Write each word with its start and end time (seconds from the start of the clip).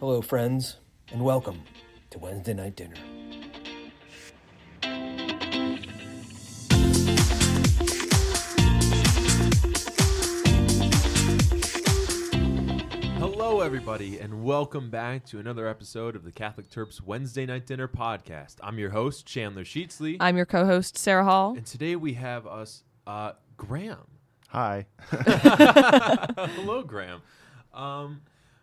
Hello, 0.00 0.20
friends, 0.20 0.76
and 1.12 1.22
welcome 1.22 1.62
to 2.10 2.18
Wednesday 2.18 2.54
Night 2.54 2.76
Dinner. 2.76 2.96
Hello, 13.18 13.60
everybody, 13.60 14.18
and 14.18 14.42
welcome 14.42 14.90
back 14.90 15.24
to 15.26 15.38
another 15.38 15.68
episode 15.68 16.16
of 16.16 16.24
the 16.24 16.32
Catholic 16.32 16.68
Terps 16.68 17.00
Wednesday 17.00 17.46
Night 17.46 17.66
Dinner 17.66 17.86
podcast. 17.88 18.56
I'm 18.62 18.78
your 18.78 18.90
host, 18.90 19.26
Chandler 19.26 19.64
Sheetsley, 19.64 20.16
I'm 20.18 20.36
your 20.36 20.46
co-host 20.46 20.98
Sarah 20.98 21.24
Hall. 21.24 21.54
and 21.56 21.64
today 21.64 21.94
we 21.96 22.14
have 22.14 22.46
us, 22.46 22.82
uh, 23.06 23.32
Graham. 23.56 24.06
Hi. 24.48 24.86
Hello, 25.10 26.82
Graham. 26.82 27.22
Um, 27.72 28.22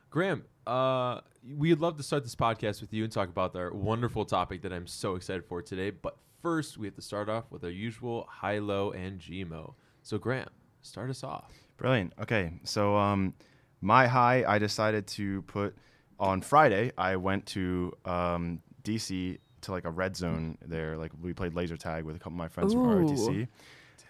Graham, 0.10 0.44
uh, 0.68 1.22
we'd 1.58 1.80
love 1.80 1.98
to 1.98 2.04
start 2.04 2.24
this 2.24 2.36
podcast 2.36 2.82
with 2.82 2.94
you 2.94 3.04
and 3.04 3.12
talk 3.12 3.30
about 3.30 3.56
our 3.56 3.74
wonderful 3.74 4.26
topic 4.26 4.62
that 4.64 4.74
I'm 4.74 4.88
so 4.88 5.16
excited 5.16 5.46
for 5.46 5.62
today. 5.62 5.90
But 5.90 6.18
first, 6.42 6.78
we 6.78 6.88
have 6.88 6.96
to 6.96 7.02
start 7.02 7.30
off 7.30 7.46
with 7.52 7.64
our 7.64 7.70
usual 7.70 8.28
high, 8.30 8.60
low, 8.60 8.92
and 8.92 9.20
GMO. 9.20 9.74
So, 10.02 10.18
Graham, 10.18 10.50
start 10.82 11.10
us 11.10 11.24
off. 11.24 11.52
Brilliant. 11.78 12.14
Okay. 12.22 12.52
So 12.64 12.96
um 12.96 13.34
my 13.82 14.08
high 14.08 14.44
I 14.48 14.60
decided 14.60 15.08
to 15.08 15.42
put 15.44 15.76
on 16.20 16.42
Friday 16.42 16.92
I 16.98 17.16
went 17.16 17.46
to 17.48 17.94
um 18.06 18.62
DC 18.84 19.40
to 19.62 19.72
like 19.72 19.86
a 19.86 19.90
red 19.90 20.16
zone 20.16 20.58
there. 20.66 20.98
Like 20.98 21.12
we 21.22 21.34
played 21.34 21.54
laser 21.56 21.78
tag 21.78 22.04
with 22.04 22.16
a 22.16 22.20
couple 22.20 22.34
of 22.34 22.38
my 22.38 22.48
friends 22.48 22.74
from 22.74 22.90
Ooh. 22.90 23.06
ROTC. 23.06 23.48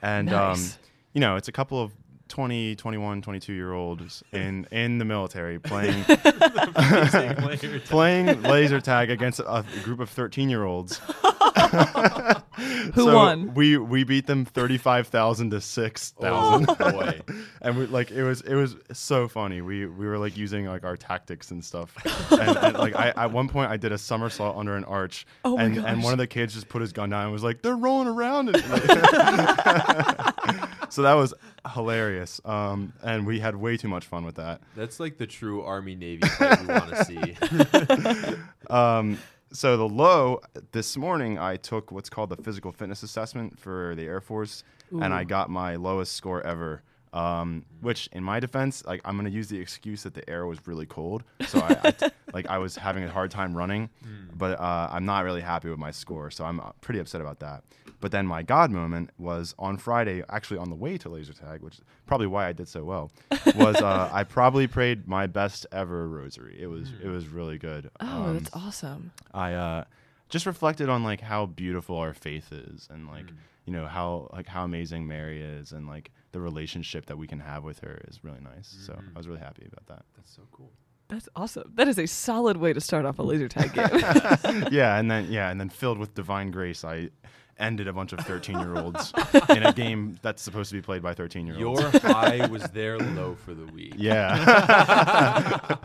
And 0.01 0.33
um 0.33 0.63
you 1.13 1.21
know, 1.21 1.35
it's 1.35 1.47
a 1.47 1.51
couple 1.51 1.81
of 1.81 1.91
20, 2.33 2.75
21, 2.75 3.21
22 3.21 3.53
year 3.53 3.73
olds 3.73 4.23
in 4.31 4.65
in 4.71 4.97
the 4.97 5.05
military 5.05 5.59
playing 5.59 6.03
playing 7.85 8.41
laser 8.41 8.81
tag 8.81 9.11
against 9.11 9.39
a 9.39 9.63
group 9.83 9.99
of 9.99 10.09
13 10.09 10.49
year 10.49 10.63
olds. 10.63 10.99
Who 12.95 13.05
won? 13.05 13.53
We 13.53 13.77
we 13.77 14.03
beat 14.03 14.25
them 14.25 14.45
35,000 14.45 15.51
to 15.51 15.61
6,000. 15.61 16.75
Oh, 16.79 17.13
and 17.61 17.77
we 17.77 17.85
like 17.85 18.09
it 18.09 18.23
was 18.23 18.41
it 18.41 18.55
was 18.55 18.77
so 18.91 19.27
funny. 19.27 19.61
We 19.61 19.85
we 19.85 20.07
were 20.07 20.17
like 20.17 20.35
using 20.35 20.65
like 20.65 20.83
our 20.83 20.97
tactics 20.97 21.51
and 21.51 21.63
stuff. 21.63 21.95
and, 22.31 22.57
and 22.57 22.77
like 22.77 22.95
I 22.95 23.13
at 23.15 23.31
one 23.31 23.47
point 23.47 23.69
I 23.69 23.77
did 23.77 23.91
a 23.91 23.97
somersault 23.99 24.57
under 24.57 24.75
an 24.75 24.85
arch, 24.85 25.27
Oh 25.45 25.55
my 25.55 25.65
and 25.65 25.77
and 25.77 26.03
one 26.03 26.13
of 26.13 26.19
the 26.19 26.25
kids 26.25 26.55
just 26.55 26.67
put 26.67 26.81
his 26.81 26.93
gun 26.93 27.11
down 27.11 27.25
and 27.25 27.31
was 27.31 27.43
like, 27.43 27.61
"They're 27.61 27.77
rolling 27.77 28.07
around." 28.07 28.55
And, 28.55 30.32
so 30.89 31.01
that 31.03 31.13
was 31.13 31.33
hilarious. 31.73 32.41
Um, 32.45 32.93
and 33.03 33.25
we 33.25 33.39
had 33.39 33.55
way 33.55 33.77
too 33.77 33.87
much 33.87 34.05
fun 34.05 34.25
with 34.25 34.35
that. 34.35 34.61
That's 34.75 34.99
like 34.99 35.17
the 35.17 35.27
true 35.27 35.61
Army 35.63 35.95
Navy 35.95 36.27
fight 36.27 36.61
we 36.61 36.67
want 36.67 36.89
to 36.89 37.05
see. 37.05 38.37
Um, 38.69 39.17
so 39.51 39.77
the 39.77 39.87
low 39.87 40.41
this 40.71 40.97
morning, 40.97 41.37
I 41.37 41.57
took 41.57 41.91
what's 41.91 42.09
called 42.09 42.29
the 42.29 42.37
physical 42.37 42.71
fitness 42.71 43.03
assessment 43.03 43.59
for 43.59 43.93
the 43.95 44.03
Air 44.03 44.19
Force, 44.21 44.63
and 44.91 45.13
I 45.13 45.23
got 45.25 45.49
my 45.49 45.75
lowest 45.75 46.13
score 46.13 46.41
ever. 46.45 46.81
Um, 47.13 47.63
which, 47.81 48.09
in 48.11 48.23
my 48.23 48.39
defense, 48.39 48.83
like 48.85 48.99
I'm 49.05 49.15
gonna 49.15 49.29
use 49.29 49.47
the 49.47 49.59
excuse 49.59 50.01
that 50.03 50.15
the 50.15 50.27
air 50.27 50.47
was 50.47 50.65
really 50.67 50.87
cold, 50.87 51.23
so 51.47 51.59
I, 51.59 51.77
I 51.83 51.91
t- 51.99 52.07
like 52.33 52.47
I 52.47 52.57
was 52.57 52.75
having 52.75 53.03
a 53.03 53.09
hard 53.09 53.29
time 53.29 53.55
running, 53.55 53.89
but 54.35 54.59
uh, 54.59 54.89
I'm 54.91 55.05
not 55.05 55.23
really 55.23 55.41
happy 55.41 55.69
with 55.69 55.77
my 55.77 55.91
score, 55.91 56.31
so 56.31 56.43
I'm 56.43 56.59
uh, 56.59 56.71
pretty 56.81 56.99
upset 56.99 57.21
about 57.21 57.39
that. 57.41 57.63
But 57.99 58.11
then 58.11 58.25
my 58.25 58.41
God 58.43 58.71
moment 58.71 59.11
was 59.19 59.53
on 59.59 59.77
Friday, 59.77 60.23
actually 60.27 60.57
on 60.57 60.69
the 60.69 60.75
way 60.75 60.97
to 60.97 61.07
laser 61.07 61.33
tag, 61.33 61.61
which 61.61 61.75
is 61.75 61.81
probably 62.05 62.27
why 62.27 62.47
I 62.47 62.51
did 62.51 62.67
so 62.67 62.83
well. 62.83 63.11
Was 63.55 63.75
uh, 63.77 64.09
I 64.13 64.23
probably 64.23 64.65
prayed 64.67 65.07
my 65.07 65.27
best 65.27 65.67
ever 65.71 66.09
rosary. 66.09 66.57
It 66.59 66.67
was 66.67 66.89
it 67.01 67.07
was 67.07 67.27
really 67.27 67.57
good. 67.59 67.91
Oh, 67.99 68.05
Um, 68.23 68.39
that's 68.39 68.49
awesome. 68.55 69.11
I 69.33 69.53
uh, 69.53 69.83
just 70.29 70.45
reflected 70.47 70.89
on 70.89 71.03
like 71.03 71.21
how 71.21 71.45
beautiful 71.45 71.95
our 71.97 72.13
faith 72.15 72.51
is, 72.51 72.87
and 72.91 73.07
like 73.07 73.27
you 73.65 73.71
know 73.71 73.85
how 73.85 74.29
like 74.33 74.47
how 74.47 74.63
amazing 74.65 75.07
Mary 75.07 75.41
is, 75.41 75.71
and 75.71 75.87
like 75.87 76.09
the 76.33 76.41
relationship 76.41 77.05
that 77.05 77.17
we 77.17 77.25
can 77.27 77.39
have 77.39 77.63
with 77.63 77.79
her 77.79 78.01
is 78.09 78.23
really 78.23 78.41
nice. 78.41 78.75
So 78.85 78.93
I 78.93 79.17
was 79.17 79.27
really 79.27 79.39
happy 79.39 79.65
about 79.71 79.85
that. 79.87 80.05
That's 80.17 80.35
so 80.35 80.41
cool. 80.51 80.71
That's 81.07 81.29
awesome. 81.35 81.71
That 81.75 81.87
is 81.87 81.97
a 81.99 82.05
solid 82.07 82.57
way 82.57 82.73
to 82.73 82.81
start 82.81 83.05
off 83.05 83.19
a 83.19 83.23
laser 83.23 83.47
tag 83.47 83.73
game. 84.43 84.65
yeah, 84.71 84.97
and 84.97 85.09
then 85.09 85.31
yeah, 85.31 85.49
and 85.49 85.59
then 85.59 85.69
filled 85.69 85.99
with 85.99 86.13
divine 86.15 86.51
grace, 86.51 86.83
I 86.83 87.09
ended 87.59 87.87
a 87.87 87.93
bunch 87.93 88.13
of 88.13 88.19
thirteen 88.21 88.59
year 88.59 88.75
olds 88.75 89.13
in 89.49 89.63
a 89.63 89.71
game 89.73 90.17
that's 90.23 90.41
supposed 90.41 90.71
to 90.71 90.75
be 90.75 90.81
played 90.81 91.03
by 91.03 91.13
thirteen 91.13 91.45
year 91.45 91.63
olds. 91.65 91.81
Your 91.81 91.91
high 92.01 92.47
was 92.47 92.63
their 92.71 92.97
low 92.97 93.35
for 93.35 93.53
the 93.53 93.65
week. 93.67 93.93
yeah. 93.95 95.77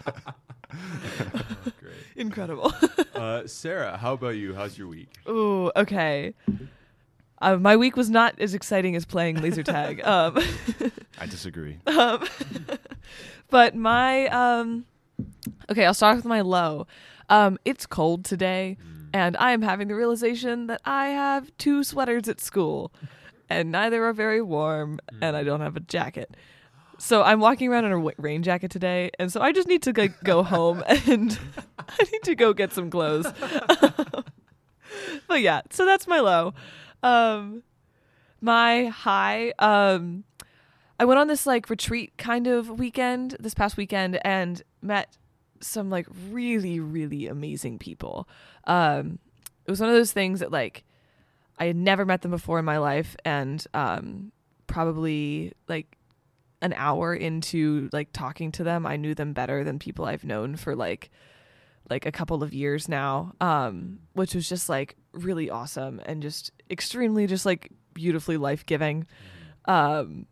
Great. 1.81 1.95
Incredible. 2.17 2.73
Uh, 3.15 3.47
Sarah, 3.47 3.97
how 3.97 4.15
about 4.15 4.37
you? 4.37 4.55
How's 4.55 4.79
your 4.79 4.89
week? 4.89 5.11
Oh, 5.27 5.71
okay. 5.77 6.35
Uh, 7.41 7.57
my 7.57 7.77
week 7.77 7.97
was 7.97 8.11
not 8.11 8.39
as 8.41 8.55
exciting 8.55 8.97
as 8.97 9.05
playing 9.05 9.41
laser 9.41 9.63
tag. 9.63 10.03
Um, 10.09 10.39
I 11.21 11.27
disagree. 11.27 11.79
um, 11.87 12.25
but 13.51 13.75
my 13.75 14.27
um, 14.29 14.87
okay, 15.71 15.85
I'll 15.85 15.95
start 15.95 16.17
with 16.17 16.25
my 16.25 16.41
low. 16.41 16.87
Um, 17.29 17.59
it's 17.65 17.87
cold 17.87 18.25
today, 18.25 18.79
and 19.13 19.37
I 19.37 19.53
am 19.53 19.63
having 19.63 19.89
the 19.89 19.95
realization 19.95 20.67
that 20.69 20.81
I 20.85 21.09
have 21.09 21.51
two 21.59 21.85
sweaters 21.85 22.29
at 22.29 22.41
school, 22.41 22.93
and 23.51 23.71
neither 23.71 24.05
are 24.05 24.13
very 24.13 24.41
warm, 24.41 24.99
and 25.21 25.37
I 25.37 25.43
don't 25.43 25.61
have 25.61 25.77
a 25.77 25.81
jacket. 25.81 26.35
So 26.99 27.23
I'm 27.23 27.39
walking 27.39 27.69
around 27.69 27.85
in 27.85 27.93
a 27.93 27.99
rain 28.19 28.43
jacket 28.43 28.73
today, 28.73 29.11
and 29.19 29.33
so 29.33 29.41
I 29.41 29.53
just 29.53 29.69
need 29.69 29.83
to 29.83 29.93
like, 29.97 30.21
go 30.25 30.43
home 30.55 30.83
and 30.89 31.39
I 31.79 32.05
need 32.11 32.23
to 32.25 32.35
go 32.35 32.53
get 32.53 32.73
some 32.73 32.91
clothes. 32.91 33.27
but 35.29 35.41
yeah, 35.41 35.63
so 35.71 35.87
that's 35.87 36.09
my 36.09 36.19
low. 36.19 36.55
Um, 37.03 37.63
my 38.41 38.87
high. 38.87 39.53
Um, 39.59 40.25
I 41.01 41.05
went 41.05 41.21
on 41.21 41.29
this 41.29 41.47
like 41.47 41.71
retreat 41.71 42.13
kind 42.19 42.47
of 42.47 42.79
weekend 42.79 43.37
this 43.39 43.55
past 43.55 43.77
weekend 43.77 44.19
and 44.25 44.63
met 44.83 45.17
some 45.61 45.91
like 45.91 46.07
really 46.31 46.81
really 46.81 47.27
amazing 47.27 47.79
people. 47.79 48.29
Um, 48.65 49.19
it 49.67 49.71
was 49.71 49.81
one 49.81 49.89
of 49.89 49.95
those 49.95 50.13
things 50.13 50.41
that 50.41 50.51
like 50.51 50.85
I 51.59 51.67
had 51.67 51.77
never 51.77 52.05
met 52.05 52.23
them 52.23 52.31
before 52.31 52.59
in 52.59 52.65
my 52.65 52.79
life, 52.79 53.17
and 53.25 53.65
um, 53.75 54.33
probably 54.67 55.53
like 55.69 55.97
an 56.61 56.73
hour 56.75 57.15
into 57.15 57.89
like 57.93 58.13
talking 58.13 58.53
to 58.53 58.65
them, 58.65 58.87
I 58.87 58.97
knew 58.97 59.15
them 59.15 59.33
better 59.33 59.65
than 59.65 59.79
people 59.79 60.05
I've 60.05 60.25
known 60.25 60.57
for 60.57 60.75
like 60.75 61.11
like 61.91 62.07
a 62.07 62.13
couple 62.13 62.43
of 62.43 62.53
years 62.53 62.89
now, 62.89 63.33
um, 63.41 63.99
which 64.13 64.35
was 64.35 64.49
just 64.49 64.69
like 64.69 64.97
really 65.13 65.51
awesome 65.51 66.01
and 66.07 66.23
just 66.23 66.53
extremely 66.71 67.27
just 67.27 67.47
like 67.47 67.71
beautifully 67.95 68.37
life 68.37 68.65
giving, 68.67 69.07
um, 69.65 70.27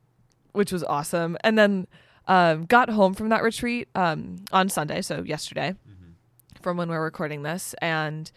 which 0.53 0.73
was 0.73 0.85
awesome. 0.85 1.37
And 1.43 1.59
then 1.59 1.87
um, 2.29 2.67
got 2.67 2.91
home 2.91 3.15
from 3.15 3.29
that 3.31 3.43
retreat 3.43 3.89
um, 3.95 4.37
on 4.53 4.69
Sunday, 4.69 5.03
so 5.03 5.23
yesterday, 5.23 5.75
from 6.61 6.77
when 6.77 6.89
we're 6.89 7.03
recording 7.03 7.43
this, 7.43 7.75
and 7.81 8.31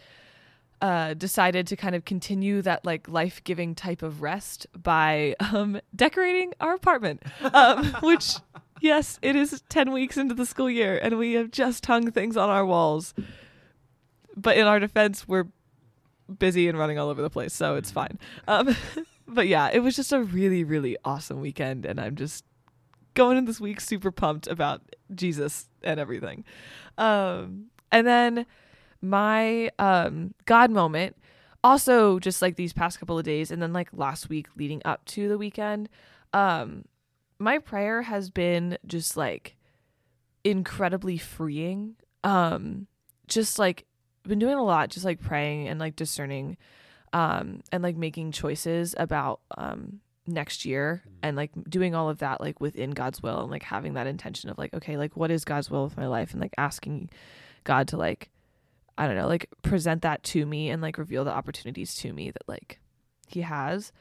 uh, 0.81 1.13
decided 1.13 1.68
to 1.68 1.75
kind 1.75 1.96
of 1.96 2.06
continue 2.06 2.62
that 2.62 2.86
like 2.86 3.09
life 3.09 3.44
giving 3.44 3.75
type 3.75 4.01
of 4.01 4.22
rest 4.22 4.68
by 4.78 5.36
um, 5.51 5.80
decorating 5.96 6.53
our 6.59 6.74
apartment, 6.74 7.24
um, 7.53 7.86
which. 8.01 8.36
Yes, 8.81 9.19
it 9.22 9.35
is 9.35 9.62
10 9.69 9.91
weeks 9.91 10.17
into 10.17 10.34
the 10.34 10.45
school 10.45 10.69
year 10.69 10.97
and 11.01 11.17
we 11.17 11.34
have 11.34 11.51
just 11.51 11.85
hung 11.85 12.12
things 12.12 12.38
on 12.38 12.50
our 12.50 12.66
walls. 12.66 13.13
But 14.35 14.57
in 14.57 14.67
our 14.67 14.79
defense, 14.79 15.28
we're 15.28 15.47
busy 16.38 16.67
and 16.67 16.78
running 16.78 16.97
all 16.97 17.09
over 17.09 17.22
the 17.22 17.29
place, 17.29 17.53
so 17.53 17.75
it's 17.75 17.91
fine. 17.91 18.19
Um, 18.47 18.75
but 19.28 19.47
yeah, 19.47 19.69
it 19.72 19.79
was 19.79 19.95
just 19.95 20.13
a 20.13 20.22
really, 20.22 20.63
really 20.63 20.97
awesome 21.03 21.41
weekend, 21.41 21.85
and 21.85 22.00
I'm 22.00 22.16
just 22.16 22.45
going 23.16 23.38
in 23.38 23.45
this 23.45 23.59
week 23.59 23.81
super 23.81 24.12
pumped 24.12 24.47
about 24.47 24.81
Jesus 25.13 25.68
and 25.84 26.00
everything. 26.00 26.45
Um, 26.97 27.66
and 27.92 28.06
then 28.06 28.45
my 29.01 29.71
um, 29.80 30.33
God 30.45 30.71
moment, 30.71 31.15
also 31.63 32.19
just 32.19 32.42
like 32.42 32.56
these 32.56 32.74
past 32.74 33.00
couple 33.00 33.18
of 33.18 33.25
days, 33.25 33.51
and 33.51 33.62
then 33.62 33.74
like 33.74 33.89
last 33.94 34.30
week 34.30 34.48
leading 34.56 34.81
up 34.86 35.03
to 35.06 35.27
the 35.27 35.38
weekend, 35.38 35.89
um, 36.33 36.86
my 37.39 37.57
prayer 37.57 38.01
has 38.01 38.30
been 38.30 38.77
just 38.86 39.18
like 39.18 39.56
incredibly 40.44 41.18
freeing. 41.18 41.95
Um, 42.24 42.88
just 43.27 43.57
like 43.57 43.86
been 44.24 44.39
doing 44.39 44.57
a 44.57 44.63
lot, 44.63 44.89
just 44.89 45.06
like 45.06 45.21
praying 45.21 45.68
and 45.68 45.80
like 45.80 45.95
discerning, 45.95 46.57
um, 47.13 47.62
and 47.71 47.81
like 47.81 47.95
making 47.95 48.31
choices 48.31 48.94
about 48.97 49.39
um 49.57 50.01
next 50.27 50.63
year 50.63 51.03
and 51.24 51.36
like 51.36 51.50
doing 51.68 51.95
all 51.95 52.07
of 52.07 52.19
that 52.19 52.39
like 52.39 52.59
within 52.62 52.91
God's 52.91 53.24
will 53.24 53.41
and 53.41 53.50
like 53.50 53.63
having 53.63 53.94
that 53.94 54.06
intention 54.06 54.50
of 54.51 54.59
like 54.59 54.71
okay 54.75 54.95
like 54.95 55.18
what 55.18 55.31
is 55.31 55.44
God's 55.44 55.71
will 55.71 55.86
with 55.86 55.97
my 55.97 56.07
life? 56.07 56.31
And 56.33 56.41
like 56.41 56.53
asking 56.57 57.09
God 57.63 57.88
to 57.89 57.97
like 57.97 58.30
I 58.97 59.07
don't 59.07 59.15
know 59.15 59.27
like 59.27 59.50
present 59.63 60.01
that 60.03 60.24
to 60.24 60.45
me 60.45 60.69
and 60.69 60.81
like 60.81 60.97
reveal 60.97 61.24
the 61.24 61.33
opportunities 61.33 61.95
to 61.95 62.13
me 62.13 62.31
that 62.31 62.47
like 62.47 62.80
he 63.27 63.41
has. 63.41 63.91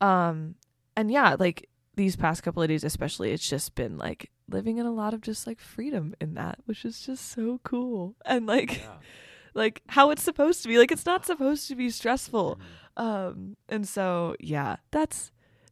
Um 0.00 0.54
and 0.96 1.10
yeah 1.10 1.36
like 1.38 1.68
these 1.96 2.16
past 2.16 2.42
couple 2.42 2.62
of 2.62 2.68
days 2.68 2.84
especially 2.84 3.30
it's 3.32 3.48
just 3.48 3.74
been 3.74 3.96
like 3.98 4.30
living 4.48 4.78
in 4.78 4.86
a 4.86 4.90
lot 4.92 5.14
of 5.14 5.20
just 5.20 5.46
like 5.46 5.60
freedom 5.60 6.14
in 6.20 6.34
that, 6.34 6.58
which 6.66 6.84
is 6.84 7.00
just 7.00 7.30
so 7.30 7.60
cool. 7.64 8.14
And 8.24 8.46
like 8.46 8.78
Yeah. 8.78 8.96
like 9.54 9.82
how 9.88 10.10
it's 10.10 10.22
supposed 10.22 10.62
to 10.62 10.68
be. 10.68 10.78
Like 10.78 10.92
it's 10.92 11.06
not 11.06 11.24
supposed 11.24 11.68
to 11.68 11.74
be 11.76 11.90
stressful. 11.90 12.58
Mhm. 12.98 13.02
Um 13.02 13.56
and 13.68 13.88
so 13.88 14.34
yeah, 14.40 14.76
that's 14.90 15.30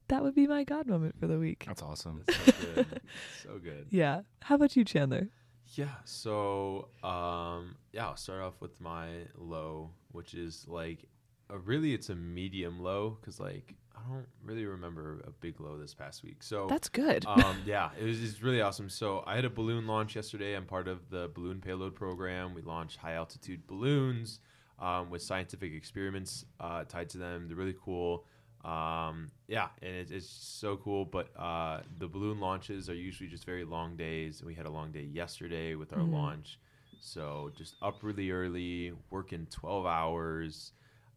that 0.08 0.22
would 0.22 0.34
be 0.34 0.46
my 0.46 0.64
god 0.64 0.86
moment 0.86 1.19
for 1.19 1.26
the 1.26 1.38
week. 1.38 1.64
That's 1.66 1.82
awesome. 1.82 2.22
That's 2.26 2.44
so 2.44 2.52
good. 2.74 3.00
so 3.42 3.58
good. 3.58 3.86
Yeah. 3.90 4.22
How 4.42 4.54
about 4.56 4.76
you, 4.76 4.84
Chandler? 4.84 5.28
Yeah. 5.74 5.94
So, 6.04 6.88
um, 7.02 7.76
yeah, 7.92 8.08
I'll 8.08 8.16
start 8.16 8.42
off 8.42 8.60
with 8.60 8.78
my 8.78 9.08
low, 9.38 9.90
which 10.10 10.34
is 10.34 10.66
like, 10.69 11.08
a, 11.50 11.58
really, 11.58 11.94
it's 11.94 12.08
a 12.08 12.14
medium 12.14 12.80
low 12.80 13.18
because 13.20 13.38
like 13.40 13.74
I 13.96 14.00
don't 14.08 14.26
really 14.44 14.64
remember 14.66 15.20
a 15.26 15.30
big 15.30 15.60
low 15.60 15.78
this 15.78 15.94
past 15.94 16.22
week. 16.22 16.42
So 16.42 16.66
That's 16.68 16.88
good. 16.88 17.24
um, 17.26 17.62
yeah, 17.66 17.90
it 18.00 18.04
was 18.04 18.18
just 18.18 18.42
really 18.42 18.60
awesome. 18.60 18.88
So 18.88 19.22
I 19.26 19.36
had 19.36 19.44
a 19.44 19.50
balloon 19.50 19.86
launch 19.86 20.16
yesterday. 20.16 20.54
I'm 20.56 20.66
part 20.66 20.88
of 20.88 21.08
the 21.10 21.30
balloon 21.34 21.60
payload 21.60 21.94
program. 21.94 22.54
We 22.54 22.62
launched 22.62 22.96
high 22.96 23.14
altitude 23.14 23.66
balloons 23.66 24.40
um, 24.78 25.10
with 25.10 25.22
scientific 25.22 25.72
experiments 25.74 26.44
uh, 26.58 26.84
tied 26.84 27.10
to 27.10 27.18
them. 27.18 27.46
They're 27.48 27.56
really 27.56 27.76
cool. 27.84 28.24
Um, 28.64 29.30
yeah, 29.48 29.68
and 29.82 29.92
it, 29.94 30.10
it's 30.10 30.28
so 30.28 30.76
cool. 30.76 31.04
But 31.04 31.28
uh, 31.38 31.80
the 31.98 32.08
balloon 32.08 32.40
launches 32.40 32.88
are 32.88 32.94
usually 32.94 33.28
just 33.28 33.44
very 33.44 33.64
long 33.64 33.96
days. 33.96 34.42
We 34.44 34.54
had 34.54 34.66
a 34.66 34.70
long 34.70 34.90
day 34.92 35.02
yesterday 35.02 35.74
with 35.74 35.92
our 35.92 35.98
Mhm. 36.00 36.12
launch. 36.12 36.58
So 37.00 37.50
just 37.56 37.74
up 37.82 37.96
really 38.02 38.30
early, 38.30 38.92
working 39.10 39.46
12 39.50 39.84
hours. 39.86 40.72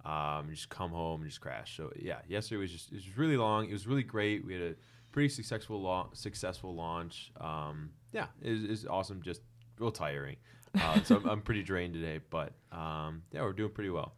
Um, 0.05 0.49
just 0.51 0.69
come 0.69 0.91
home 0.91 1.21
and 1.21 1.29
just 1.29 1.41
crash. 1.41 1.75
So 1.75 1.91
yeah, 1.95 2.19
yesterday 2.27 2.61
was 2.61 2.71
just 2.71 2.91
it 2.91 2.95
was 2.95 3.17
really 3.17 3.37
long. 3.37 3.67
It 3.67 3.73
was 3.73 3.87
really 3.87 4.03
great. 4.03 4.45
We 4.45 4.53
had 4.53 4.61
a 4.61 4.75
pretty 5.11 5.29
successful 5.29 5.81
la- 5.81 6.09
successful 6.13 6.75
launch. 6.75 7.31
Um, 7.41 7.89
yeah, 8.11 8.27
it 8.41 8.51
was, 8.51 8.83
it 8.83 8.89
awesome. 8.89 9.21
Just 9.23 9.41
real 9.79 9.91
tiring. 9.91 10.37
Uh, 10.79 11.01
so 11.03 11.15
I'm, 11.15 11.25
I'm 11.25 11.41
pretty 11.41 11.63
drained 11.63 11.93
today, 11.93 12.19
but 12.29 12.53
um, 12.71 13.23
yeah, 13.31 13.41
we're 13.41 13.53
doing 13.53 13.71
pretty 13.71 13.89
well. 13.89 14.13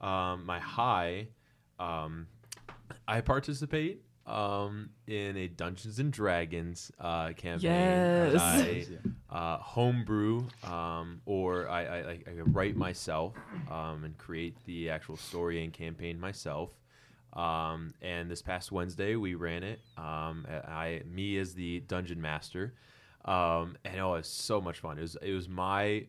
Um, 0.00 0.46
my 0.46 0.58
high, 0.58 1.28
um, 1.78 2.26
I 3.06 3.20
participate 3.20 4.02
um, 4.26 4.90
in 5.06 5.36
a 5.36 5.48
Dungeons 5.48 5.98
and 5.98 6.12
Dragons 6.12 6.92
uh, 7.00 7.32
campaign. 7.32 7.70
Yes. 7.70 8.40
I 8.40 8.86
uh, 9.30 9.58
homebrew 9.58 10.46
um, 10.64 11.20
or 11.26 11.68
I, 11.68 11.84
I, 11.84 11.98
I 11.98 12.18
I 12.26 12.40
write 12.46 12.76
myself 12.76 13.34
um, 13.70 14.04
and 14.04 14.16
create 14.18 14.56
the 14.64 14.90
actual 14.90 15.16
story 15.16 15.64
and 15.64 15.72
campaign 15.72 16.18
myself. 16.20 16.70
Um, 17.32 17.94
and 18.02 18.30
this 18.30 18.42
past 18.42 18.72
Wednesday 18.72 19.16
we 19.16 19.34
ran 19.34 19.62
it. 19.62 19.80
Um, 19.96 20.46
I 20.48 21.02
me 21.06 21.38
as 21.38 21.54
the 21.54 21.80
dungeon 21.80 22.20
master, 22.20 22.74
um, 23.24 23.76
and 23.84 24.00
oh, 24.00 24.14
it 24.14 24.18
was 24.18 24.26
so 24.26 24.60
much 24.60 24.80
fun. 24.80 24.98
It 24.98 25.02
was 25.02 25.16
it 25.22 25.32
was 25.32 25.48
my 25.48 26.06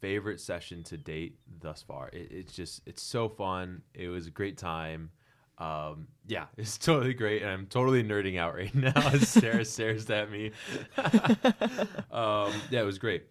favorite 0.00 0.40
session 0.40 0.82
to 0.84 0.96
date 0.96 1.38
thus 1.60 1.82
far. 1.82 2.08
It, 2.08 2.28
it's 2.32 2.52
just 2.52 2.82
it's 2.86 3.02
so 3.02 3.28
fun. 3.28 3.82
It 3.94 4.08
was 4.08 4.26
a 4.26 4.30
great 4.30 4.58
time. 4.58 5.10
Um, 5.60 6.08
yeah, 6.26 6.46
it's 6.56 6.78
totally 6.78 7.14
great, 7.14 7.42
and 7.42 7.50
I'm 7.50 7.66
totally 7.66 8.02
nerding 8.02 8.38
out 8.38 8.54
right 8.54 8.74
now 8.74 8.92
as 8.96 9.28
Sarah 9.28 9.64
stares 9.64 10.08
at 10.10 10.30
me. 10.30 10.52
um, 12.10 12.52
yeah, 12.70 12.80
it 12.80 12.86
was 12.86 12.98
great. 12.98 13.24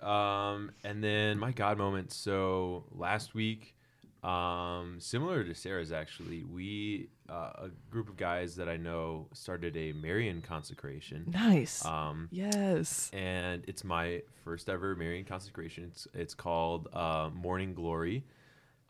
Um, 0.00 0.72
and 0.84 1.02
then 1.02 1.38
my 1.38 1.52
God 1.52 1.78
moment. 1.78 2.12
So 2.12 2.84
last 2.92 3.34
week, 3.34 3.74
um, 4.22 4.96
similar 4.98 5.44
to 5.44 5.54
Sarah's, 5.54 5.92
actually, 5.92 6.44
we 6.44 7.08
uh, 7.28 7.52
a 7.64 7.70
group 7.90 8.08
of 8.08 8.16
guys 8.16 8.56
that 8.56 8.68
I 8.68 8.76
know 8.76 9.28
started 9.32 9.76
a 9.76 9.92
Marian 9.92 10.40
consecration. 10.40 11.24
nice. 11.32 11.84
Um, 11.84 12.28
yes. 12.30 13.10
and 13.12 13.64
it's 13.68 13.84
my 13.84 14.22
first 14.44 14.68
ever 14.68 14.96
Marian 14.96 15.24
consecration. 15.24 15.84
It's 15.84 16.08
it's 16.14 16.34
called 16.34 16.88
uh, 16.92 17.30
Morning 17.34 17.74
Glory. 17.74 18.24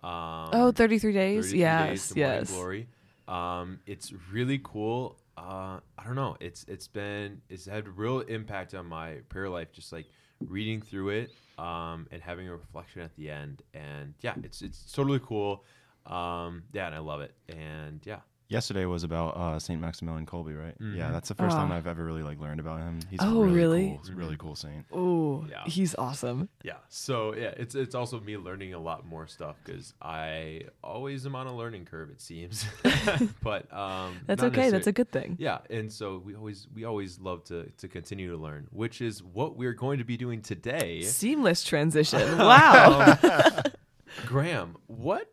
Um, 0.03 0.51
oh, 0.53 0.73
33 0.73 1.13
days? 1.13 1.45
33 1.47 1.59
yes. 1.61 1.89
days 1.89 2.17
yes. 2.17 2.51
Glory. 2.51 2.89
Um, 3.27 3.81
it's 3.87 4.13
really 4.33 4.61
cool. 4.63 5.19
Uh, 5.37 5.81
I 5.99 6.05
don't 6.05 6.17
know. 6.17 6.37
It's 6.41 6.65
it's 6.67 6.89
been 6.89 7.41
it's 7.49 7.67
had 7.67 7.87
real 7.97 8.21
impact 8.21 8.75
on 8.75 8.87
my 8.87 9.17
prayer 9.29 9.49
life. 9.49 9.73
Just 9.73 9.93
like 9.93 10.07
reading 10.41 10.81
through 10.81 11.11
it 11.11 11.31
um, 11.59 12.07
and 12.11 12.23
having 12.23 12.49
a 12.49 12.53
reflection 12.53 13.03
at 13.03 13.15
the 13.17 13.31
end. 13.31 13.63
And 13.75 14.15
yeah, 14.21 14.35
it's 14.43 14.63
it's 14.63 14.91
totally 14.93 15.21
cool. 15.21 15.65
Um, 16.07 16.65
yeah, 16.73 16.87
and 16.87 16.95
I 16.95 16.99
love 16.99 17.21
it. 17.21 17.35
And 17.49 18.01
yeah, 18.05 18.21
Yesterday 18.51 18.87
was 18.87 19.05
about 19.05 19.37
uh, 19.37 19.59
Saint 19.59 19.79
Maximilian 19.79 20.25
Kolbe, 20.25 20.59
right? 20.59 20.75
Yeah, 20.81 21.09
Mhm. 21.09 21.13
that's 21.13 21.29
the 21.29 21.35
first 21.35 21.55
time 21.55 21.71
Ah. 21.71 21.75
I've 21.77 21.87
ever 21.87 22.03
really 22.03 22.23
like 22.23 22.41
learned 22.41 22.61
about 22.61 22.81
him. 22.81 23.01
He's 23.11 23.21
Oh, 23.23 23.43
really, 23.43 23.53
really? 23.53 23.89
cool. 23.91 23.99
He's 23.99 24.09
a 24.09 24.15
really 24.15 24.37
cool 24.39 24.57
saint. 24.57 24.87
Oh, 24.91 25.45
Yeah. 25.51 25.65
he's 25.67 25.95
awesome. 25.97 26.49
yeah. 26.65 26.79
So 26.89 27.35
yeah, 27.35 27.53
it's 27.59 27.75
it's 27.75 27.95
also 27.95 28.21
me 28.21 28.39
learning 28.39 28.73
a 28.73 28.79
lot 28.79 29.05
more 29.07 29.27
stuff 29.27 29.57
because 29.63 29.93
I 30.01 30.63
always 30.83 31.27
am 31.27 31.37
on 31.37 31.47
a 31.47 31.55
learning 31.55 31.85
curve. 31.85 32.09
It 32.09 32.23
seems, 32.23 32.65
but 33.43 33.71
um, 33.71 34.17
That's 34.27 34.43
okay. 34.45 34.71
That's 34.71 34.87
a 34.87 34.93
good 34.93 35.13
thing. 35.13 35.37
Yeah, 35.39 35.59
and 35.69 35.93
so 35.93 36.17
we 36.25 36.35
always 36.35 36.67
we 36.75 36.85
always 36.85 37.19
love 37.21 37.45
to 37.45 37.69
to 37.77 37.87
continue 37.87 38.31
to 38.31 38.39
learn, 38.39 38.67
which 38.71 39.03
is 39.03 39.23
what 39.23 39.57
we're 39.59 39.75
going 39.75 39.99
to 39.99 40.05
be 40.05 40.17
doing 40.17 40.41
today. 40.41 41.03
Seamless 41.03 41.65
transition. 41.65 42.39
Wow. 42.39 43.15
Um, 43.23 43.63
Graham, 44.25 44.77
what 44.87 45.31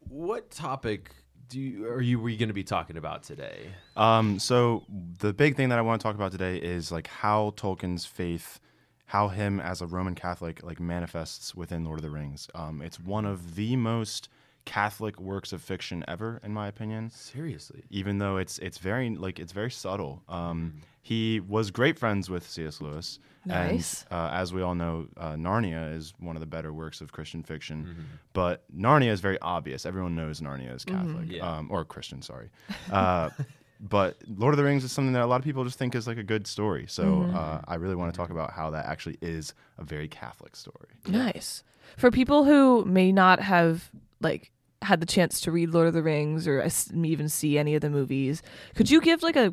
what 0.00 0.50
topic 0.50 1.12
do 1.52 1.60
you 1.60 1.86
are 1.86 2.00
you 2.00 2.18
were 2.18 2.30
you 2.30 2.38
going 2.38 2.48
to 2.48 2.54
be 2.54 2.64
talking 2.64 2.96
about 2.96 3.22
today? 3.22 3.66
Um, 3.94 4.38
so 4.38 4.84
the 5.18 5.34
big 5.34 5.54
thing 5.54 5.68
that 5.68 5.78
I 5.78 5.82
want 5.82 6.00
to 6.00 6.02
talk 6.02 6.14
about 6.14 6.32
today 6.32 6.56
is 6.56 6.90
like 6.90 7.06
how 7.06 7.52
Tolkien's 7.56 8.06
faith, 8.06 8.58
how 9.04 9.28
him 9.28 9.60
as 9.60 9.82
a 9.82 9.86
Roman 9.86 10.14
Catholic 10.14 10.62
like 10.62 10.80
manifests 10.80 11.54
within 11.54 11.84
Lord 11.84 11.98
of 11.98 12.02
the 12.04 12.10
Rings. 12.10 12.48
Um, 12.54 12.80
it's 12.80 12.98
one 12.98 13.26
of 13.26 13.54
the 13.54 13.76
most 13.76 14.30
Catholic 14.64 15.20
works 15.20 15.52
of 15.52 15.60
fiction 15.60 16.04
ever, 16.08 16.40
in 16.42 16.54
my 16.54 16.68
opinion. 16.68 17.10
Seriously. 17.10 17.84
Even 17.90 18.16
though 18.16 18.38
it's 18.38 18.58
it's 18.58 18.78
very 18.78 19.10
like 19.14 19.38
it's 19.38 19.52
very 19.52 19.70
subtle. 19.70 20.22
Um, 20.30 20.80
he 21.02 21.40
was 21.40 21.70
great 21.70 21.98
friends 21.98 22.30
with 22.30 22.48
C.S. 22.48 22.80
Lewis. 22.80 23.18
Nice. 23.44 24.04
And 24.08 24.18
uh, 24.20 24.30
as 24.32 24.52
we 24.52 24.62
all 24.62 24.76
know, 24.76 25.08
uh, 25.16 25.32
Narnia 25.32 25.94
is 25.96 26.14
one 26.20 26.36
of 26.36 26.40
the 26.40 26.46
better 26.46 26.72
works 26.72 27.00
of 27.00 27.10
Christian 27.10 27.42
fiction. 27.42 27.84
Mm-hmm. 27.84 28.02
But 28.32 28.62
Narnia 28.74 29.10
is 29.10 29.20
very 29.20 29.38
obvious. 29.40 29.84
Everyone 29.84 30.14
knows 30.14 30.40
Narnia 30.40 30.74
is 30.74 30.84
Catholic 30.84 31.28
Yeah. 31.28 31.58
um, 31.58 31.68
or 31.72 31.84
Christian. 31.84 32.22
Sorry. 32.22 32.50
Uh, 32.90 33.30
but 33.80 34.16
Lord 34.36 34.54
of 34.54 34.58
the 34.58 34.64
Rings 34.64 34.84
is 34.84 34.92
something 34.92 35.12
that 35.14 35.22
a 35.22 35.26
lot 35.26 35.40
of 35.40 35.44
people 35.44 35.64
just 35.64 35.76
think 35.76 35.96
is 35.96 36.06
like 36.06 36.18
a 36.18 36.22
good 36.22 36.46
story. 36.46 36.86
So 36.88 37.24
uh, 37.34 37.62
I 37.66 37.74
really 37.74 37.96
want 37.96 38.14
to 38.14 38.16
talk 38.16 38.30
about 38.30 38.52
how 38.52 38.70
that 38.70 38.86
actually 38.86 39.18
is 39.20 39.54
a 39.78 39.82
very 39.82 40.06
Catholic 40.06 40.54
story. 40.54 40.90
Nice. 41.08 41.64
For 41.96 42.12
people 42.12 42.44
who 42.44 42.84
may 42.84 43.10
not 43.10 43.40
have 43.40 43.90
like 44.20 44.52
had 44.82 45.00
the 45.00 45.06
chance 45.06 45.40
to 45.40 45.50
read 45.50 45.70
Lord 45.70 45.88
of 45.88 45.94
the 45.94 46.02
Rings 46.02 46.46
or 46.46 46.64
even 46.94 47.28
see 47.28 47.58
any 47.58 47.74
of 47.74 47.80
the 47.80 47.90
movies, 47.90 48.40
could 48.76 48.88
you 48.88 49.00
give 49.00 49.24
like 49.24 49.36
a 49.36 49.52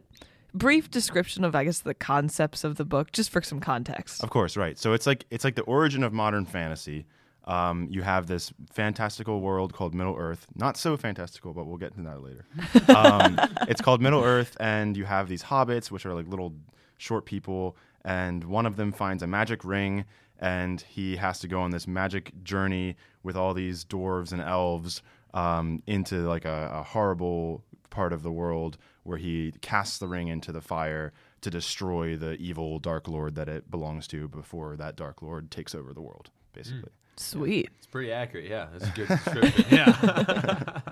brief 0.53 0.89
description 0.89 1.43
of 1.43 1.55
I 1.55 1.63
guess 1.63 1.79
the 1.79 1.93
concepts 1.93 2.63
of 2.63 2.75
the 2.75 2.85
book 2.85 3.11
just 3.11 3.29
for 3.29 3.41
some 3.41 3.59
context? 3.59 4.23
Of 4.23 4.29
course, 4.29 4.57
right. 4.57 4.77
So 4.77 4.93
it's 4.93 5.07
like 5.07 5.25
it's 5.29 5.43
like 5.43 5.55
the 5.55 5.63
origin 5.63 6.03
of 6.03 6.13
modern 6.13 6.45
fantasy. 6.45 7.05
Um, 7.45 7.87
you 7.89 8.03
have 8.03 8.27
this 8.27 8.53
fantastical 8.71 9.41
world 9.41 9.73
called 9.73 9.95
Middle 9.95 10.15
Earth. 10.15 10.45
Not 10.55 10.77
so 10.77 10.95
fantastical, 10.97 11.51
but 11.53 11.65
we'll 11.65 11.77
get 11.77 11.93
into 11.95 12.07
that 12.09 12.21
later. 12.21 12.45
um, 12.95 13.39
it's 13.67 13.81
called 13.81 14.01
Middle 14.01 14.23
Earth, 14.23 14.55
and 14.59 14.95
you 14.95 15.05
have 15.05 15.27
these 15.27 15.41
hobbits, 15.41 15.89
which 15.89 16.05
are 16.05 16.13
like 16.13 16.27
little 16.27 16.53
short 16.97 17.25
people, 17.25 17.75
and 18.05 18.43
one 18.43 18.67
of 18.67 18.75
them 18.75 18.91
finds 18.91 19.23
a 19.23 19.27
magic 19.27 19.63
ring, 19.63 20.05
and 20.37 20.81
he 20.81 21.15
has 21.15 21.39
to 21.39 21.47
go 21.47 21.61
on 21.61 21.71
this 21.71 21.87
magic 21.87 22.31
journey 22.43 22.95
with 23.23 23.35
all 23.35 23.53
these 23.55 23.83
dwarves 23.83 24.31
and 24.31 24.41
elves 24.41 25.01
um, 25.33 25.81
into 25.87 26.27
like 26.27 26.45
a, 26.45 26.71
a 26.73 26.83
horrible 26.83 27.63
part 27.89 28.13
of 28.13 28.21
the 28.21 28.31
world 28.31 28.77
where 29.09 29.17
he 29.17 29.51
casts 29.61 29.97
the 29.97 30.07
ring 30.07 30.27
into 30.27 30.51
the 30.51 30.61
fire 30.61 31.11
to 31.41 31.49
destroy 31.49 32.15
the 32.15 32.33
evil 32.33 32.77
Dark 32.77 33.07
Lord 33.07 33.33
that 33.35 33.49
it 33.49 33.71
belongs 33.71 34.05
to 34.09 34.27
before 34.27 34.75
that 34.77 34.95
Dark 34.95 35.23
Lord 35.23 35.49
takes 35.49 35.73
over 35.73 35.93
the 35.95 36.01
world, 36.01 36.29
basically. 36.53 36.91
Sweet. 37.17 37.71
It's 37.79 37.87
pretty 37.87 38.11
accurate. 38.11 38.45
Yeah, 38.45 38.67
that's 38.71 38.87
a 38.87 38.91
good 38.91 39.07
description. 39.25 39.65
yeah. 39.71 40.81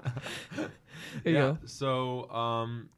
There 1.23 1.33
you 1.33 1.39
yeah. 1.39 1.45
go. 1.51 1.57
So, 1.65 2.29
um, 2.31 2.89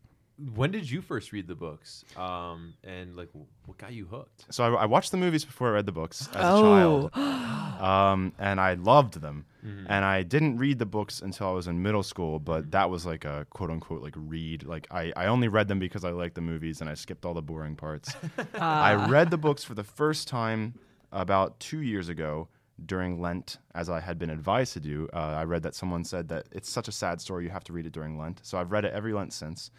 when 0.55 0.71
did 0.71 0.89
you 0.89 1.01
first 1.01 1.31
read 1.31 1.47
the 1.47 1.55
books? 1.55 2.05
Um, 2.15 2.73
and 2.83 3.15
like, 3.15 3.29
what 3.65 3.77
got 3.77 3.91
you 3.93 4.05
hooked? 4.05 4.45
So 4.53 4.63
I, 4.75 4.83
I 4.83 4.85
watched 4.85 5.11
the 5.11 5.17
movies 5.17 5.43
before 5.45 5.69
I 5.69 5.71
read 5.71 5.85
the 5.85 5.91
books 5.91 6.27
as 6.29 6.35
a 6.35 6.39
Oh. 6.41 6.61
child, 6.61 7.17
um, 7.81 8.33
and 8.39 8.59
I 8.59 8.75
loved 8.75 9.21
them. 9.21 9.45
Mm-hmm. 9.65 9.87
And 9.89 10.05
I 10.05 10.23
didn't 10.23 10.57
read 10.57 10.79
the 10.79 10.85
books 10.85 11.21
until 11.21 11.47
I 11.47 11.51
was 11.51 11.67
in 11.67 11.81
middle 11.81 12.03
school, 12.03 12.39
but 12.39 12.71
that 12.71 12.89
was 12.89 13.05
like 13.05 13.25
a 13.25 13.45
quote 13.49 13.69
unquote 13.69 14.01
like 14.01 14.13
read. 14.15 14.63
Like 14.65 14.87
I, 14.91 15.11
I 15.17 15.25
only 15.25 15.47
read 15.49 15.67
them 15.67 15.79
because 15.79 16.05
I 16.05 16.11
liked 16.11 16.35
the 16.35 16.41
movies 16.41 16.79
and 16.81 16.89
I 16.89 16.93
skipped 16.93 17.25
all 17.25 17.33
the 17.33 17.41
boring 17.41 17.75
parts. 17.75 18.13
I 18.55 18.95
Ah. 18.95 19.07
read 19.09 19.31
the 19.31 19.37
books 19.37 19.63
for 19.63 19.73
the 19.73 19.83
first 19.83 20.27
time 20.27 20.75
about 21.11 21.59
two 21.59 21.81
years 21.81 22.07
ago 22.07 22.47
during 22.85 23.19
Lent, 23.19 23.57
as 23.75 23.89
I 23.89 23.99
had 23.99 24.17
been 24.17 24.29
advised 24.29 24.71
to 24.73 24.79
do. 24.79 25.09
Uh, 25.11 25.17
I 25.17 25.43
read 25.43 25.63
that 25.63 25.75
someone 25.75 26.05
said 26.05 26.29
that 26.29 26.45
it's 26.53 26.69
such 26.69 26.87
a 26.87 26.93
sad 26.93 27.19
story, 27.19 27.43
you 27.43 27.49
have 27.49 27.65
to 27.65 27.73
read 27.73 27.85
it 27.85 27.91
during 27.91 28.17
Lent. 28.17 28.39
So 28.43 28.57
I've 28.57 28.71
read 28.71 28.85
it 28.85 28.93
every 28.93 29.11
Lent 29.11 29.33
since. 29.33 29.69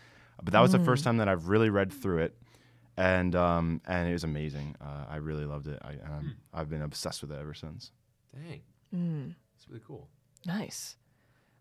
But 0.42 0.52
that 0.52 0.60
was 0.60 0.72
the 0.72 0.78
first 0.78 1.04
time 1.04 1.18
that 1.18 1.28
I've 1.28 1.48
really 1.48 1.70
read 1.70 1.92
through 1.92 2.18
it. 2.18 2.36
and 2.96 3.34
um, 3.36 3.80
and 3.86 4.08
it 4.08 4.12
was 4.12 4.24
amazing. 4.24 4.76
Uh, 4.80 5.04
I 5.08 5.16
really 5.16 5.44
loved 5.46 5.68
it. 5.68 5.78
I 5.82 5.92
Hmm. 5.94 6.12
um, 6.12 6.36
I've 6.52 6.68
been 6.68 6.82
obsessed 6.82 7.22
with 7.22 7.32
it 7.32 7.38
ever 7.40 7.54
since. 7.54 7.92
Dang, 8.34 8.62
Mm, 8.94 9.34
it's 9.56 9.68
really 9.68 9.82
cool. 9.86 10.08
nice. 10.46 10.96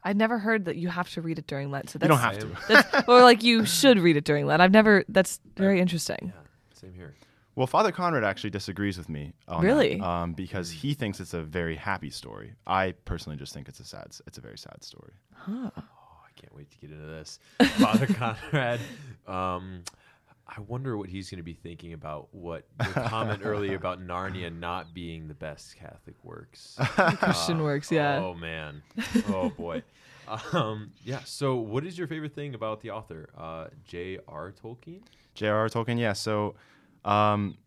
I'd 0.03 0.15
never 0.17 0.39
heard 0.39 0.65
that 0.65 0.77
you 0.77 0.87
have 0.87 1.09
to 1.11 1.21
read 1.21 1.37
it 1.39 1.45
during 1.47 1.71
Lent. 1.71 1.89
So 1.89 1.97
You 2.01 2.07
that's, 2.07 2.09
don't 2.09 2.19
have 2.19 2.39
to. 2.39 2.67
that's 2.93 3.07
or 3.09 3.21
like 3.21 3.43
you 3.43 3.65
should 3.65 3.99
read 3.99 4.15
it 4.17 4.23
during 4.23 4.45
Lent. 4.47 4.61
I've 4.61 4.71
never. 4.71 5.03
That's 5.09 5.39
very 5.57 5.79
interesting. 5.81 6.31
Yeah, 6.35 6.41
same 6.73 6.93
here. 6.93 7.15
Well, 7.55 7.67
Father 7.67 7.91
Conrad 7.91 8.23
actually 8.23 8.51
disagrees 8.51 8.97
with 8.97 9.09
me. 9.09 9.33
On 9.49 9.61
that, 9.61 9.67
Really? 9.67 9.99
um, 9.99 10.31
because 10.33 10.71
he 10.71 10.93
thinks 10.93 11.19
it's 11.19 11.33
a 11.33 11.43
very 11.43 11.75
happy 11.75 12.09
story. 12.09 12.53
I 12.65 12.93
personally 13.03 13.37
just 13.37 13.53
think 13.53 13.67
it's 13.67 13.81
a 13.81 13.85
sad. 13.85 14.15
It's 14.25 14.37
a 14.37 14.41
very 14.41 14.57
sad 14.57 14.81
story. 14.83 15.11
Huh. 15.33 15.69
I 16.39 16.41
can't 16.41 16.55
wait 16.55 16.71
to 16.71 16.77
get 16.77 16.91
into 16.91 17.05
this. 17.05 17.39
Father 17.79 18.07
Conrad. 18.13 18.79
Um, 19.27 19.83
I 20.47 20.61
wonder 20.61 20.97
what 20.97 21.09
he's 21.09 21.29
going 21.29 21.37
to 21.37 21.43
be 21.43 21.53
thinking 21.53 21.93
about 21.93 22.29
what 22.33 22.65
your 22.83 22.93
comment 22.93 23.41
earlier 23.43 23.75
about 23.75 24.01
Narnia 24.01 24.51
not 24.57 24.93
being 24.93 25.27
the 25.27 25.33
best 25.35 25.75
Catholic 25.75 26.15
works. 26.23 26.75
Christian 26.79 27.59
Uh, 27.59 27.63
works, 27.63 27.91
yeah. 27.91 28.17
Oh 28.19 28.33
man. 28.33 28.81
Oh 29.27 29.49
boy. 29.49 29.83
um, 30.53 30.91
yeah. 31.03 31.19
So, 31.25 31.55
what 31.55 31.83
is 31.85 31.97
your 31.97 32.07
favorite 32.07 32.33
thing 32.33 32.55
about 32.55 32.81
the 32.81 32.91
author, 32.91 33.29
uh, 33.37 33.67
J.R. 33.85 34.51
Tolkien? 34.63 35.01
J.R.R. 35.35 35.69
Tolkien, 35.69 35.99
yeah. 35.99 36.13
So, 36.13 36.55
um, 37.05 37.57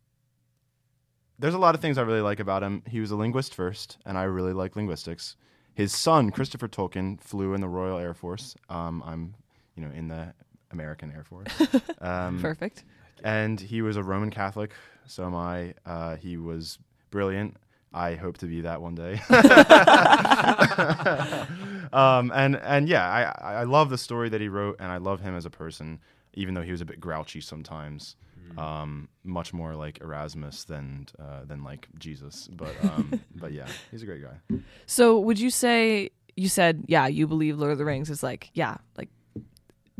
there's 1.38 1.54
a 1.54 1.58
lot 1.58 1.74
of 1.74 1.80
things 1.80 1.98
I 1.98 2.02
really 2.02 2.20
like 2.20 2.40
about 2.40 2.62
him. 2.62 2.82
He 2.88 3.00
was 3.00 3.10
a 3.10 3.16
linguist 3.16 3.54
first, 3.54 3.98
and 4.06 4.16
I 4.16 4.24
really 4.24 4.52
like 4.52 4.76
linguistics. 4.76 5.36
His 5.74 5.92
son, 5.92 6.30
Christopher 6.30 6.68
Tolkien, 6.68 7.20
flew 7.20 7.54
in 7.54 7.60
the 7.60 7.68
Royal 7.68 7.98
Air 7.98 8.14
Force. 8.14 8.54
Um, 8.68 9.02
I'm, 9.06 9.34
you 9.74 9.84
know, 9.84 9.90
in 9.94 10.08
the 10.08 10.34
American 10.70 11.10
Air 11.12 11.24
Force. 11.24 11.48
Um, 12.00 12.40
Perfect. 12.40 12.82
and 13.22 13.60
he 13.60 13.80
was 13.80 13.96
a 13.96 14.02
Roman 14.02 14.30
Catholic. 14.30 14.72
So 15.06 15.24
am 15.24 15.36
I. 15.36 15.74
Uh, 15.86 16.16
he 16.16 16.36
was 16.36 16.78
brilliant. 17.10 17.56
I 17.94 18.14
hope 18.16 18.38
to 18.38 18.46
be 18.46 18.62
that 18.62 18.80
one 18.82 18.94
day. 18.94 19.20
um, 21.92 22.32
and 22.34 22.56
and 22.56 22.88
yeah, 22.88 23.32
I 23.40 23.52
I 23.60 23.64
love 23.64 23.90
the 23.90 23.98
story 23.98 24.28
that 24.30 24.40
he 24.40 24.48
wrote, 24.48 24.76
and 24.80 24.90
I 24.90 24.96
love 24.96 25.20
him 25.20 25.36
as 25.36 25.46
a 25.46 25.50
person, 25.50 26.00
even 26.34 26.54
though 26.54 26.62
he 26.62 26.72
was 26.72 26.80
a 26.80 26.84
bit 26.84 27.00
grouchy 27.00 27.40
sometimes. 27.40 28.16
Um, 28.58 29.08
much 29.24 29.52
more 29.52 29.74
like 29.74 30.00
Erasmus 30.00 30.64
than 30.64 31.06
uh, 31.18 31.44
than 31.44 31.62
like 31.64 31.88
Jesus, 31.98 32.48
but 32.52 32.74
um, 32.84 33.20
but 33.34 33.52
yeah, 33.52 33.66
he's 33.90 34.02
a 34.02 34.06
great 34.06 34.22
guy. 34.22 34.58
So 34.86 35.18
would 35.20 35.38
you 35.40 35.50
say 35.50 36.10
you 36.36 36.48
said 36.48 36.84
yeah 36.88 37.06
you 37.06 37.26
believe 37.26 37.58
Lord 37.58 37.72
of 37.72 37.78
the 37.78 37.84
Rings 37.84 38.08
is 38.10 38.22
like 38.22 38.50
yeah 38.54 38.76
like 38.96 39.08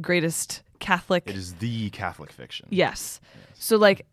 greatest 0.00 0.62
Catholic 0.78 1.24
It 1.26 1.36
is 1.36 1.54
the 1.54 1.90
Catholic 1.90 2.32
fiction. 2.32 2.66
yes. 2.70 3.20
So 3.54 3.76
like 3.76 4.06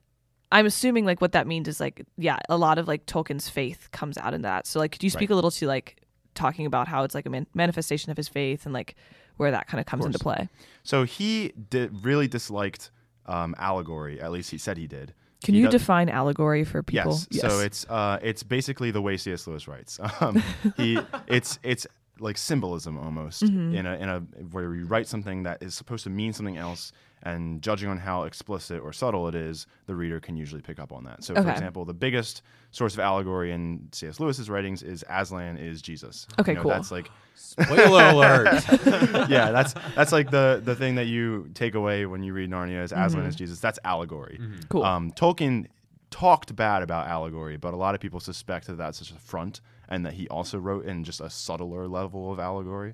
I'm 0.51 0.65
assuming 0.65 1.05
like 1.05 1.22
what 1.22 1.31
that 1.34 1.48
means 1.48 1.67
is 1.67 1.79
like 1.79 2.05
yeah 2.17 2.38
a 2.50 2.58
lot 2.58 2.77
of 2.77 2.88
like 2.88 3.05
Tolkien's 3.05 3.50
faith 3.50 3.89
comes 3.91 4.17
out 4.17 4.34
in 4.34 4.41
that. 4.43 4.67
So 4.67 4.79
like 4.79 4.91
could 4.91 5.03
you 5.03 5.10
speak 5.10 5.29
Right. 5.29 5.34
a 5.34 5.36
little 5.36 5.51
to 5.51 5.67
like 5.67 6.01
talking 6.36 6.65
about 6.65 6.88
how 6.88 7.03
it's 7.03 7.15
like 7.15 7.25
a 7.25 7.29
man- 7.29 7.48
manifestation 7.53 8.12
of 8.12 8.17
his 8.17 8.27
faith 8.27 8.65
and 8.65 8.74
like 8.74 8.96
where 9.38 9.51
that 9.51 9.67
kind 9.67 9.79
of 9.79 9.86
comes 9.86 10.05
into 10.05 10.19
play? 10.19 10.50
So 10.84 11.03
he 11.03 11.53
did 11.69 12.05
really 12.05 12.27
disliked 12.27 12.91
um, 13.29 13.55
allegory. 13.57 14.19
At 14.19 14.31
least 14.31 14.51
he 14.51 14.57
said 14.57 14.77
he 14.77 14.88
did. 14.88 15.13
Can 15.43 15.53
He 15.53 15.62
you 15.62 15.67
does- 15.67 15.79
define 15.81 16.09
allegory 16.09 16.65
for 16.65 16.83
people? 16.83 17.17
Yes. 17.31 17.41
So 17.41 17.59
it's 17.62 17.86
uh, 17.89 18.19
it's 18.21 18.43
basically 18.43 18.91
the 18.91 19.01
way 19.01 19.15
C.S. 19.15 19.48
Lewis 19.48 19.67
writes. 19.67 19.98
Um, 20.21 20.43
he 20.75 21.00
it's 21.27 21.59
it's 21.63 21.88
like 22.19 22.38
symbolism 22.38 22.98
almost 23.00 23.43
Mm-hmm. 23.43 23.75
in 23.75 23.86
a 23.86 23.93
in 23.95 24.09
a 24.09 24.19
where 24.51 24.75
you 24.75 24.86
write 24.86 25.07
something 25.07 25.43
that 25.43 25.63
is 25.63 25.74
supposed 25.75 26.03
to 26.03 26.09
mean 26.09 26.33
something 26.33 26.57
else, 26.57 26.91
and 27.23 27.61
judging 27.61 27.89
on 27.89 27.97
how 27.97 28.23
explicit 28.23 28.81
or 28.81 28.93
subtle 28.93 29.27
it 29.27 29.35
is, 29.35 29.67
the 29.88 29.95
reader 29.95 30.19
can 30.19 30.38
usually 30.38 30.61
pick 30.61 30.79
up 30.79 30.91
on 30.93 31.03
that. 31.03 31.23
So, 31.23 31.33
for 31.35 31.41
example, 31.51 31.83
the 31.85 31.93
biggest 31.93 32.41
source 32.71 32.93
of 32.93 32.99
allegory 32.99 33.51
in 33.51 33.89
C.S. 33.91 34.19
Lewis's 34.19 34.49
writings 34.49 34.83
is 34.83 35.03
Aslan 35.09 35.57
is 35.57 35.81
Jesus. 35.81 36.27
Okay, 36.39 36.51
You 36.51 36.55
know, 36.57 36.61
cool. 36.63 36.71
That's 36.71 36.91
like 36.91 37.09
Spoiler 37.35 38.03
alert. 38.09 38.63
yeah, 39.29 39.51
that's 39.51 39.73
that's 39.95 40.11
like 40.11 40.29
the 40.31 40.61
the 40.63 40.75
thing 40.75 40.95
that 40.95 41.07
you 41.07 41.49
take 41.53 41.73
away 41.75 42.05
when 42.05 42.21
you 42.23 42.33
read 42.33 42.49
Narnia 42.49 42.83
is 42.83 42.91
Aslan 42.91 43.09
Mm-hmm. 43.21 43.27
is 43.29 43.35
Jesus. 43.35 43.59
That's 43.59 43.79
allegory. 43.83 44.39
cool. 44.69 44.83
Um, 44.83 45.11
Tolkien 45.11 45.67
talked 46.11 46.55
bad 46.55 46.81
about 46.83 47.07
allegory, 47.07 47.55
but 47.57 47.73
a 47.73 47.77
lot 47.77 47.95
of 47.95 48.01
people 48.01 48.19
suspect 48.19 48.67
that 48.67 48.77
that's 48.77 48.99
just 48.99 49.11
a 49.11 49.15
front, 49.19 49.61
and 49.88 50.05
that 50.05 50.13
he 50.13 50.27
also 50.29 50.57
wrote 50.57 50.85
in 50.85 51.03
just 51.03 51.21
a 51.21 51.29
subtler 51.29 51.88
level 51.88 52.31
of 52.31 52.39
allegory. 52.39 52.93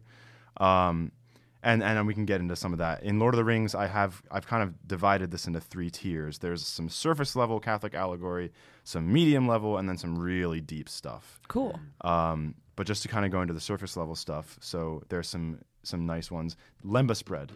Um, 0.58 1.12
and 1.66 1.84
and 1.84 2.06
we 2.08 2.14
can 2.14 2.26
get 2.26 2.40
into 2.40 2.56
some 2.56 2.72
of 2.72 2.80
that. 2.80 3.04
In 3.04 3.20
Lord 3.20 3.34
of 3.34 3.38
the 3.38 3.44
Rings, 3.44 3.74
I 3.76 3.88
have 3.88 4.22
I've 4.32 4.48
kind 4.48 4.64
of 4.64 4.88
divided 4.88 5.32
this 5.32 5.48
into 5.48 5.60
three 5.60 5.90
tiers. 5.90 6.38
There's 6.38 6.66
some 6.66 6.88
surface 6.88 7.36
level 7.36 7.60
Catholic 7.60 7.96
allegory, 7.96 8.52
some 8.84 9.12
medium 9.12 9.48
level, 9.48 9.78
and 9.78 9.90
then 9.90 9.98
some 9.98 10.18
really 10.18 10.62
deep 10.62 10.88
stuff. 10.88 11.40
cool. 11.48 11.78
Um, 12.02 12.56
but 12.76 12.86
just 12.86 13.02
to 13.02 13.08
kind 13.08 13.26
of 13.26 13.32
go 13.32 13.42
into 13.42 13.54
the 13.54 13.60
surface 13.60 13.98
level 13.98 14.16
stuff, 14.16 14.58
so 14.62 15.02
there's 15.10 15.28
some 15.28 15.60
some 15.82 16.06
nice 16.06 16.30
ones. 16.30 16.56
Lembas 16.86 17.26
bread 17.26 17.52